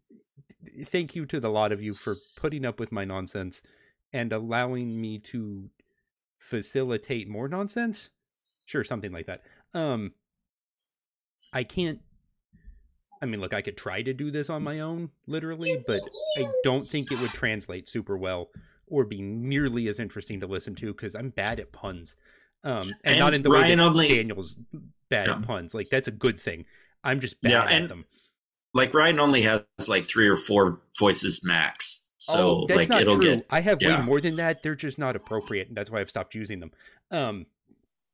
[0.85, 3.61] thank you to the lot of you for putting up with my nonsense
[4.13, 5.69] and allowing me to
[6.37, 8.09] facilitate more nonsense.
[8.65, 9.41] Sure, something like that.
[9.73, 10.13] Um,
[11.51, 11.99] I can't.
[13.21, 16.01] I mean, look, I could try to do this on my own, literally, but
[16.37, 18.49] I don't think it would translate super well
[18.87, 22.15] or be nearly as interesting to listen to because I'm bad at puns.
[22.63, 24.55] Um, and, And not in the way Ryan that only- Daniel's
[25.09, 25.33] bad Yeah.
[25.35, 25.73] at puns.
[25.73, 26.65] Like that's a good thing.
[27.03, 28.05] I'm just bad Yeah, at and- them.
[28.73, 33.01] Like Ryan only has like three or four voices max, so oh, that's like not
[33.01, 33.35] it'll true.
[33.35, 33.99] get I have yeah.
[33.99, 34.63] way more than that.
[34.63, 36.71] They're just not appropriate, and that's why I've stopped using them.
[37.11, 37.47] Um,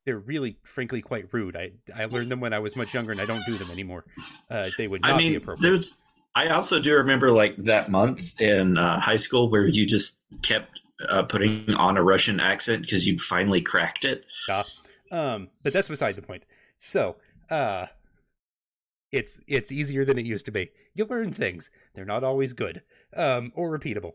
[0.08, 1.58] they're really, frankly, quite rude.
[1.58, 4.06] I I learned them when I was much younger, and I don't do them anymore.
[4.50, 5.70] Uh, they would not I be mean, appropriate.
[5.70, 6.00] there's.
[6.34, 10.80] I also do remember like that month in uh, high school where you just kept
[11.10, 14.24] uh, putting on a Russian accent because you'd finally cracked it.
[14.48, 14.64] Yeah.
[15.12, 16.44] Um, but that's beside the point.
[16.78, 17.18] So,
[17.50, 17.88] uh,
[19.12, 20.72] it's it's easier than it used to be.
[20.96, 21.70] You learn things.
[21.96, 22.82] They're not always good
[23.14, 24.14] um, or repeatable.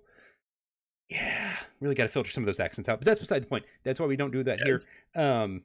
[1.11, 2.99] Yeah, really got to filter some of those accents out.
[2.99, 3.67] But that's beside the point.
[3.85, 4.81] That's why we don't do that here.
[5.15, 5.65] Um,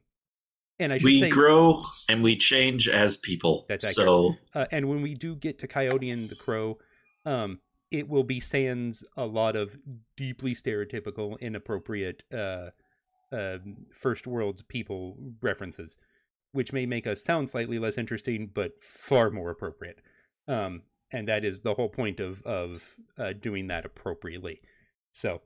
[0.79, 3.65] and I we grow and we change as people.
[3.67, 6.77] That's so uh, and when we do get to Coyote and the Crow,
[7.25, 7.59] um,
[7.91, 9.77] it will be sans a lot of
[10.15, 12.69] deeply stereotypical, inappropriate uh,
[13.31, 13.57] uh,
[13.93, 15.97] first world's people references,
[16.51, 19.99] which may make us sound slightly less interesting, but far more appropriate.
[20.47, 24.61] Um, and that is the whole point of of uh, doing that appropriately.
[25.11, 25.41] So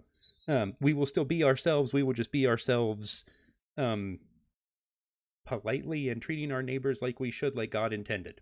[0.48, 1.94] um, we will still be ourselves.
[1.94, 3.24] We will just be ourselves.
[3.78, 4.20] Um,
[5.60, 8.40] politely and treating our neighbors like we should, like God intended.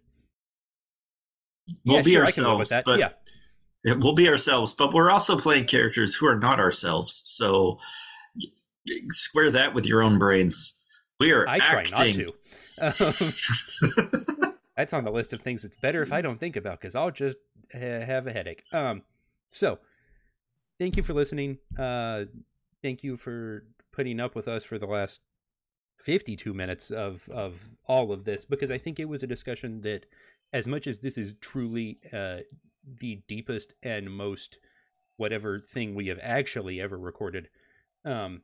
[1.86, 3.00] we'll Yeah, be sure, I can live with ourselves, but
[3.84, 7.22] yeah, we'll be ourselves, but we're also playing characters who are not ourselves.
[7.26, 7.80] So
[9.10, 10.76] square that with your own brains.
[11.20, 12.26] We are I try acting.
[12.80, 14.46] not to.
[14.46, 16.96] Um, that's on the list of things it's better if I don't think about because
[16.96, 17.38] I'll just
[17.74, 18.64] ha- have a headache.
[18.72, 19.02] Um,
[19.50, 19.80] so
[20.80, 21.58] thank you for listening.
[21.78, 22.26] Uh,
[22.82, 25.20] thank you for putting up with us for the last
[26.00, 30.06] 52 minutes of of all of this because I think it was a discussion that
[30.54, 32.38] as much as this is truly uh,
[33.00, 34.58] the deepest and most
[35.18, 37.50] whatever thing we have actually ever recorded
[38.06, 38.42] um,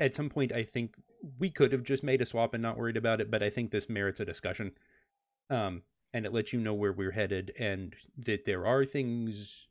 [0.00, 0.96] at some point I think
[1.38, 3.70] we could have just made a swap and not worried about it, but I think
[3.70, 4.72] this merits a discussion.
[5.50, 5.82] Um,
[6.12, 9.66] and it lets you know where we're headed and that there are things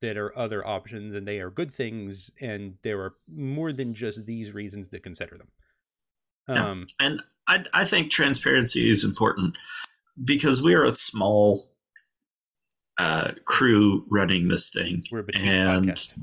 [0.00, 4.26] that are other options and they are good things and there are more than just
[4.26, 5.48] these reasons to consider them.
[6.48, 6.70] Yeah.
[6.70, 9.56] Um, and I, I think transparency is important
[10.24, 11.70] because we are a small
[12.98, 16.18] uh, crew running this thing, we're a boutique and podcast.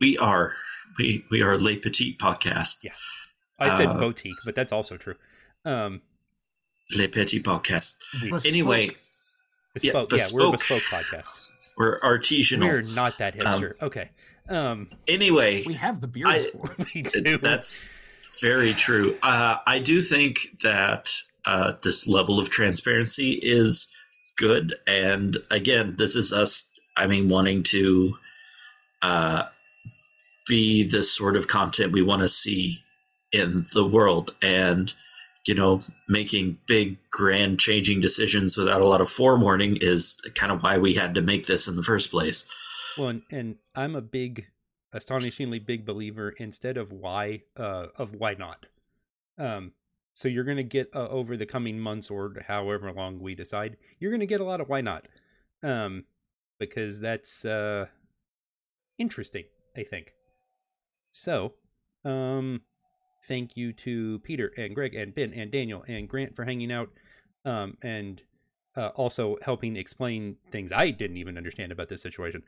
[0.00, 0.52] we are
[0.98, 2.84] we we are Le Petit podcast.
[2.84, 2.92] Yeah.
[3.58, 5.14] I said uh, boutique, but that's also true.
[5.64, 6.00] Um,
[6.96, 7.96] Le Petit podcast.
[8.20, 8.46] Bespoke.
[8.46, 8.90] Anyway,
[9.74, 10.58] bespoke, yeah, we're a bespoke.
[10.58, 11.50] bespoke podcast.
[11.76, 12.60] we're artisanal.
[12.60, 13.82] We're not that Um, hipster.
[13.82, 14.10] okay.
[14.48, 16.74] Um, anyway, We have the beers I- for.
[16.94, 17.38] we It- do.
[17.38, 17.90] That's
[18.40, 19.16] very true.
[19.22, 21.12] Uh, I do think that
[21.44, 23.88] uh, this level of transparency is
[24.36, 24.74] good.
[24.86, 28.16] And again, this is us, I mean, wanting to
[29.02, 29.42] uh,
[30.46, 32.78] be the sort of content we want to see
[33.32, 34.34] in the world.
[34.42, 34.92] And,
[35.46, 40.62] you know, making big, grand, changing decisions without a lot of forewarning is kind of
[40.62, 42.44] why we had to make this in the first place.
[42.96, 44.46] Well, and, and I'm a big,
[44.94, 48.66] astonishingly big believer instead of why, uh, of why not.
[49.38, 49.72] Um,
[50.14, 53.76] so you're going to get uh, over the coming months or however long we decide,
[53.98, 55.08] you're going to get a lot of why not,
[55.62, 56.04] um,
[56.60, 57.86] because that's uh,
[58.96, 59.44] interesting,
[59.76, 60.12] I think.
[61.10, 61.54] So,
[62.04, 62.62] um,
[63.26, 66.90] thank you to Peter and Greg and Ben and Daniel and Grant for hanging out,
[67.44, 68.22] um, and
[68.76, 72.44] uh, also helping explain things I didn't even understand about this situation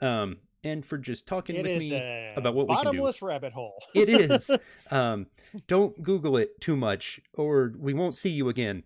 [0.00, 2.90] um, and for just talking It with me about what we can do.
[2.90, 3.82] bottomless rabbit hole.
[3.94, 4.50] It is.
[4.90, 5.26] um,
[5.66, 8.82] don't Google it too much, or we won't see you again.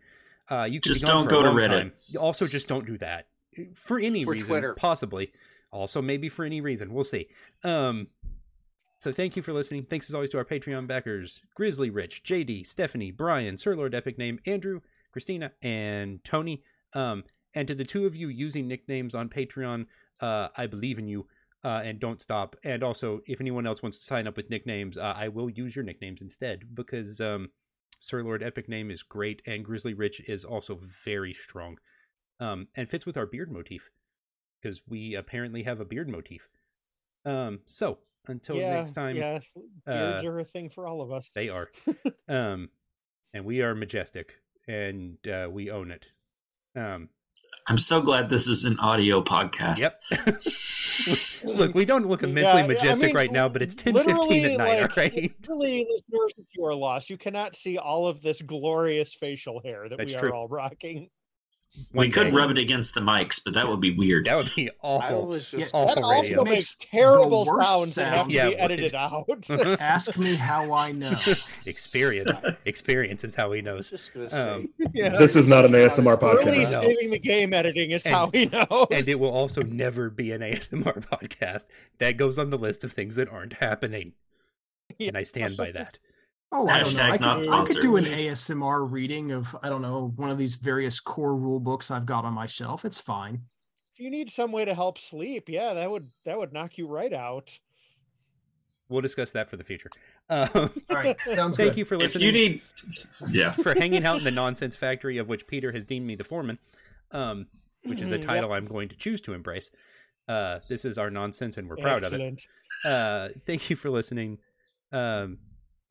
[0.51, 1.69] Uh, you can Just don't go to Reddit.
[1.71, 1.93] time.
[2.09, 3.27] You Also, just don't do that
[3.75, 4.75] for any For reason, Twitter.
[4.75, 5.33] possibly.
[5.71, 7.29] Also, maybe for any reason, we'll see.
[7.65, 8.09] Um,
[8.99, 9.85] so thank you for listening.
[9.89, 14.19] Thanks as always to our Patreon backers: Grizzly Rich, JD, Stephanie, Brian, Sir Lord Epic
[14.19, 16.63] Name, Andrew, Christina, and Tony.
[16.93, 19.87] Um, and to the two of you using nicknames on Patreon,
[20.23, 21.27] uh, I believe in you
[21.65, 22.57] uh, and don't stop.
[22.65, 25.77] And also, if anyone else wants to sign up with nicknames, uh, I will use
[25.77, 27.49] your nicknames instead because um,
[27.99, 31.79] Sir Lord Epic Name is great and Grizzly Rich is also very strong
[32.41, 33.91] um, and fits with our beard motif
[34.61, 36.49] because we apparently have a beard motif.
[37.25, 39.41] Um, so until yeah, next time, yeah,
[39.87, 41.31] beards uh, are a thing for all of us.
[41.35, 41.71] they are.
[42.29, 42.69] um,
[43.35, 44.35] and we are majestic
[44.67, 46.07] and uh, we own it.
[46.77, 47.09] Um,
[47.69, 49.81] I'm so glad this is an audio podcast.
[51.45, 51.57] Yep.
[51.57, 54.45] Look, we don't look immensely Yeah, I majestic mean, right now, but it's 10 15
[54.45, 55.33] at night, like, all right?
[55.49, 59.89] Really, listeners, if you are lost, you cannot see all of this glorious facial hair
[59.89, 60.31] that That's we true.
[60.31, 61.09] are all rocking.
[61.93, 62.31] One we could day.
[62.33, 64.27] rub it against the mics, but that would be weird.
[64.27, 65.27] That would be awful.
[65.27, 66.41] was just Awful that radio.
[66.41, 68.29] also Makes makes terrible worst sounds that have sound.
[68.29, 69.27] to Yeah, be edited out.
[69.81, 71.11] Ask me how I know.
[71.67, 72.31] Experience.
[72.67, 73.89] Experience is how he knows.
[73.89, 74.37] just gonna say.
[74.39, 75.17] Um, yeah.
[75.17, 76.73] This is not an ASMR podcast.
[76.73, 76.83] No.
[76.83, 78.89] saving the game editing is And- how he knows.
[78.91, 81.67] And it will also never be an ASMR podcast.
[81.99, 84.13] That goes on the list of things that aren't happening.
[85.01, 85.97] And I stand by that.
[86.55, 87.03] Oh, I don't know.
[87.03, 90.57] I could, I could do an ASMR reading of, I don't know, one of these
[90.57, 92.85] various core rule books I've got on my shelf.
[92.85, 93.43] It's fine.
[93.95, 96.87] if you need some way to help sleep, yeah, that would that would knock you
[96.87, 97.59] right out.
[98.89, 99.91] we'll discuss that for the future.
[100.29, 101.79] Um, All right, sounds thank good.
[101.79, 102.27] you for If listening.
[102.27, 102.63] you need,
[103.31, 106.25] yeah, for hanging out in the nonsense factory of which Peter has deemed me the
[106.25, 106.59] foreman,
[107.13, 107.47] um,
[107.85, 109.71] which is a Mhm, title I'm going to choose to embrace.
[110.29, 112.43] Uh, this is our nonsense, and we're proud of it.
[112.85, 114.39] Uh, thank you for listening,
[114.93, 115.39] um,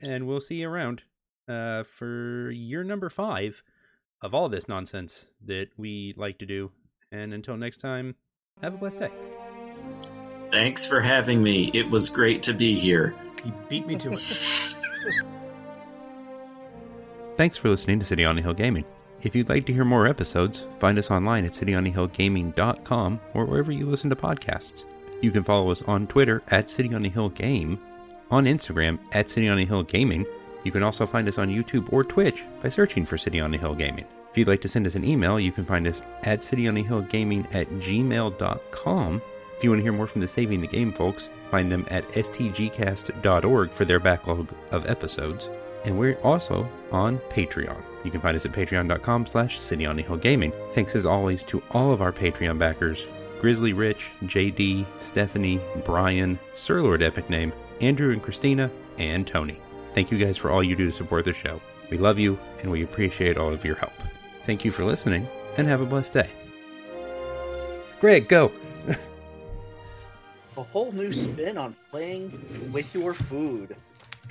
[0.02, 1.04] and we'll see you around
[1.48, 3.64] uh, for year number five
[4.22, 6.72] of all this nonsense that we like to do.
[7.12, 8.16] And until next time,
[8.62, 9.12] have a blessed day.
[10.52, 11.72] thanks for having me.
[11.74, 13.16] It was great to be here.
[13.44, 14.20] He beat me to it.
[17.38, 18.86] Thanks for listening to City on the Hill Gaming.
[19.24, 23.86] If you'd like to hear more episodes, find us online at cityonthehillgaming.com or wherever you
[23.88, 24.86] listen to podcasts.
[25.22, 27.80] You can follow us on Twitter at City on the Hill Game,
[28.32, 30.26] on Instagram at City on the Hill Gaming.
[30.64, 33.58] You can also find us on YouTube or Twitch by searching for City on the
[33.58, 34.06] Hill Gaming.
[34.32, 37.70] If you'd like to send us an email, you can find us at cityonthehillgaming at
[37.70, 39.22] gmail.com.
[39.58, 42.08] If you want to hear more from the Saving the Game folks, find them at
[42.14, 45.50] stgcast.org for their backlog of episodes.
[45.84, 47.82] And we're also on Patreon.
[48.04, 50.54] You can find us at patreon.com slash City on the Hill Gaming.
[50.72, 53.06] Thanks as always to all of our Patreon backers,
[53.42, 58.70] Grizzly Rich, JD, Stephanie, Brian, Sir Lord Epic Name, Andrew and Christina,
[59.00, 59.60] and Tony.
[59.96, 61.60] Thank you guys for all you do to support the show.
[61.90, 63.94] We love you and we appreciate all of your help.
[64.44, 65.28] Thank you for listening
[65.58, 66.30] and have a blessed day.
[68.00, 68.52] Greg, go.
[70.58, 73.76] a whole new spin on playing with your food.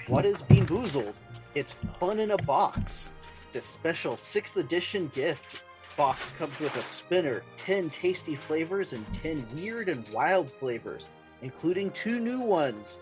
[0.06, 1.14] What is Bean Boozled?
[1.56, 3.10] It's fun in a box.
[3.52, 5.64] This special 6th edition gift
[5.96, 11.08] box comes with a spinner, 10 tasty flavors, and 10 weird and wild flavors,
[11.42, 12.98] including two new ones.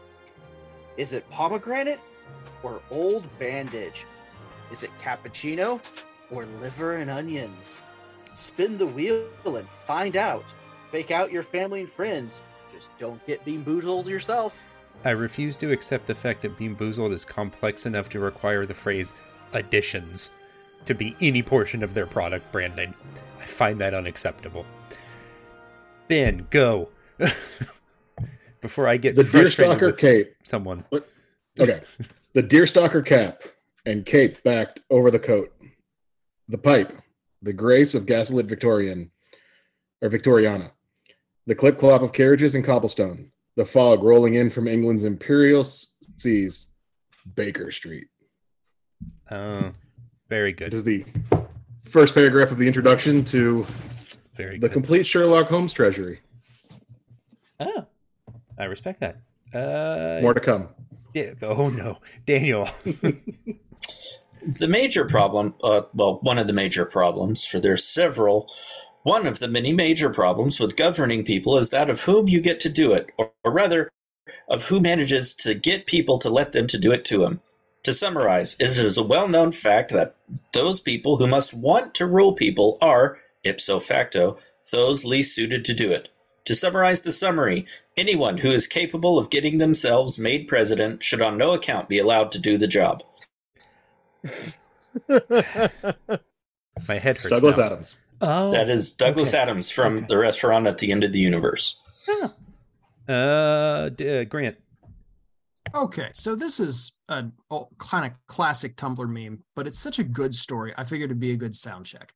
[0.97, 2.01] Is it pomegranate
[2.62, 4.07] or old bandage?
[4.70, 5.80] Is it cappuccino
[6.30, 7.82] or liver and onions?
[8.32, 10.53] Spin the wheel and find out.
[10.91, 12.43] Fake out your family and friends.
[12.72, 14.61] Just don't get bean boozled yourself.
[15.05, 18.74] I refuse to accept the fact that Bean Boozled is complex enough to require the
[18.74, 19.14] phrase
[19.53, 20.32] additions
[20.85, 22.95] to be any portion of their product branding.
[23.41, 24.64] I find that unacceptable.
[26.09, 26.89] Ben, go.
[28.61, 30.35] Before I get The Deerstalker cape.
[30.43, 30.85] someone.
[31.61, 31.83] Okay.
[32.35, 33.43] the Deerstalker cap
[33.87, 35.53] and cape backed over the coat.
[36.49, 36.93] The pipe.
[37.43, 39.11] The grace of gaslit Victorian
[40.03, 40.72] or Victoriana.
[41.47, 43.31] The clip clop of carriages and cobblestone.
[43.57, 46.68] The fog rolling in from England's imperial seas.
[47.35, 48.07] Baker Street.
[49.31, 49.72] Oh,
[50.29, 50.74] very It good.
[50.74, 51.05] is the
[51.87, 53.66] first paragraph of the introduction to
[54.35, 54.72] Very the good.
[54.72, 56.20] complete Sherlock Holmes treasury.
[57.61, 57.87] oh,
[58.59, 59.18] I respect that.
[59.55, 60.68] Uh, More to come.
[61.14, 62.68] yeah, oh no, Daniel.
[64.61, 68.51] The major problem, uh, well, one of the major problems, for there's several,
[69.05, 72.61] one of the many major problems with governing people is that of whom you get
[72.61, 73.91] to do it, or, or rather,
[74.49, 77.41] of who manages to get people to let them to do it to him.
[77.85, 80.16] To summarize, it is a well-known fact that
[80.53, 84.37] those people who must want to rule people are, ipso facto,
[84.72, 86.09] those least suited to do it.
[86.47, 87.66] To summarize the summary,
[87.97, 92.33] anyone who is capable of getting themselves made president should on no account be allowed
[92.33, 93.03] to do the job.
[95.09, 97.29] My head hurts.
[97.29, 97.64] Douglas now.
[97.66, 97.97] Adams.
[98.20, 99.43] Oh, That is Douglas okay.
[99.43, 100.07] Adams from Okay.
[100.09, 101.81] the restaurant at the end of the universe.
[103.09, 104.57] Uh, d- uh, Grant.
[105.74, 107.26] Okay, so this is a
[107.78, 110.72] kind of classic Tumblr meme, but it's such a good story.
[110.76, 112.12] I figured it'd be a good sound check.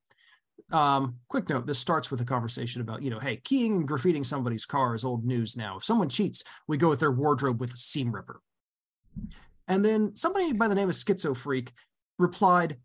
[0.70, 4.24] Um, quick note: this starts with a conversation about, you know, hey, keying and graffitiing
[4.24, 5.76] somebody's car is old news now.
[5.76, 8.40] If someone cheats, we go with their wardrobe with a seam ripper.
[9.68, 11.72] And then somebody by the name of Schizo Freak
[12.18, 12.78] replied,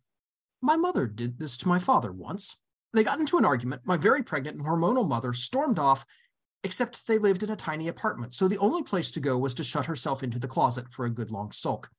[0.61, 2.57] "My mother did this to my father once.
[2.93, 3.83] They got into an argument.
[3.85, 6.05] My very pregnant and hormonal mother stormed off
[6.63, 9.63] except they lived in a tiny apartment, so the only place to go was to
[9.63, 11.89] shut herself into the closet for a good long sulk.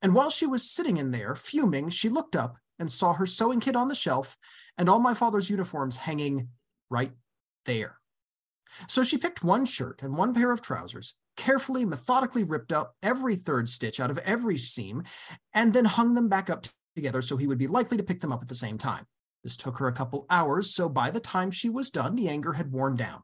[0.00, 3.60] And while she was sitting in there, fuming, she looked up and saw her sewing
[3.60, 4.36] kit on the shelf
[4.76, 6.48] and all my father's uniforms hanging
[6.90, 7.12] right
[7.64, 7.98] there.
[8.88, 13.36] So she picked one shirt and one pair of trousers, carefully, methodically ripped up every
[13.36, 15.04] third stitch out of every seam,
[15.54, 18.32] and then hung them back up together so he would be likely to pick them
[18.32, 19.06] up at the same time.
[19.44, 22.52] This took her a couple hours, so by the time she was done, the anger
[22.52, 23.22] had worn down.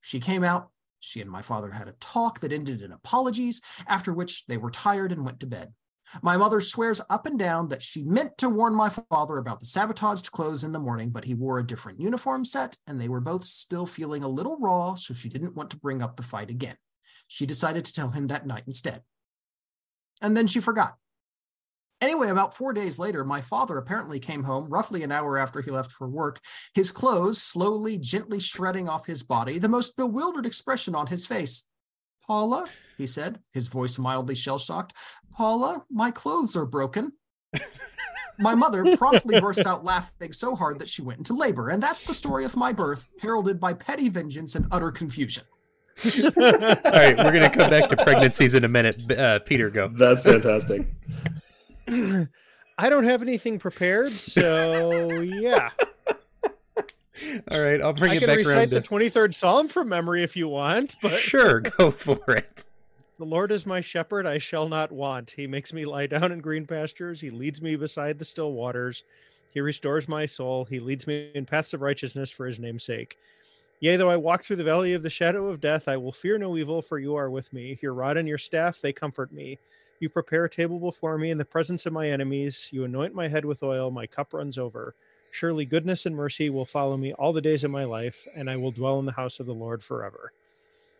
[0.00, 0.70] She came out.
[0.98, 4.70] She and my father had a talk that ended in apologies, after which they were
[4.70, 5.72] tired and went to bed.
[6.22, 9.66] My mother swears up and down that she meant to warn my father about the
[9.66, 13.20] sabotaged clothes in the morning, but he wore a different uniform set and they were
[13.20, 16.50] both still feeling a little raw, so she didn't want to bring up the fight
[16.50, 16.76] again.
[17.28, 19.02] She decided to tell him that night instead.
[20.20, 20.96] And then she forgot.
[22.00, 25.70] Anyway, about four days later, my father apparently came home roughly an hour after he
[25.70, 26.40] left for work,
[26.74, 31.66] his clothes slowly, gently shredding off his body, the most bewildered expression on his face.
[32.26, 34.94] Paula, he said, his voice mildly shell shocked.
[35.32, 37.12] Paula, my clothes are broken.
[38.38, 41.68] my mother promptly burst out laughing so hard that she went into labor.
[41.68, 45.44] And that's the story of my birth, heralded by petty vengeance and utter confusion.
[46.04, 49.10] All right, we're gonna come back to pregnancies in a minute.
[49.10, 49.88] Uh, Peter, go.
[49.88, 50.86] That's fantastic.
[52.78, 55.70] I don't have anything prepared, so yeah.
[57.50, 58.38] All right, I'll bring I it back around.
[58.38, 62.18] I can recite the 23rd Psalm from memory if you want, but Sure, go for
[62.32, 62.64] it.
[63.18, 65.30] the Lord is my shepherd, I shall not want.
[65.30, 67.20] He makes me lie down in green pastures.
[67.20, 69.04] He leads me beside the still waters.
[69.52, 70.64] He restores my soul.
[70.64, 73.18] He leads me in paths of righteousness for his name's sake.
[73.80, 76.38] Yea, though I walk through the valley of the shadow of death, I will fear
[76.38, 77.78] no evil, for you are with me.
[77.82, 79.58] Your rod and your staff, they comfort me.
[80.00, 82.68] You prepare a table before me in the presence of my enemies.
[82.70, 84.94] You anoint my head with oil, my cup runs over.
[85.30, 88.56] Surely goodness and mercy will follow me all the days of my life, and I
[88.56, 90.32] will dwell in the house of the Lord forever.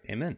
[0.09, 0.37] Amen.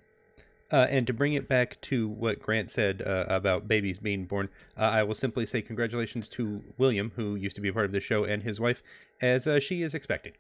[0.71, 4.49] Uh, and to bring it back to what Grant said uh, about babies being born,
[4.79, 7.93] uh, I will simply say congratulations to William, who used to be a part of
[7.93, 8.83] the show, and his wife,
[9.21, 10.33] as uh, she is expecting.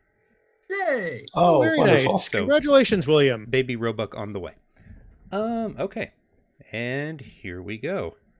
[0.70, 1.27] Yay!
[1.35, 2.12] Oh, Very wonderful.
[2.14, 2.31] nice.
[2.31, 3.45] So- Congratulations, William.
[3.45, 4.53] Baby Roebuck on the way.
[5.33, 6.12] Um, okay.
[6.70, 8.16] And here we go.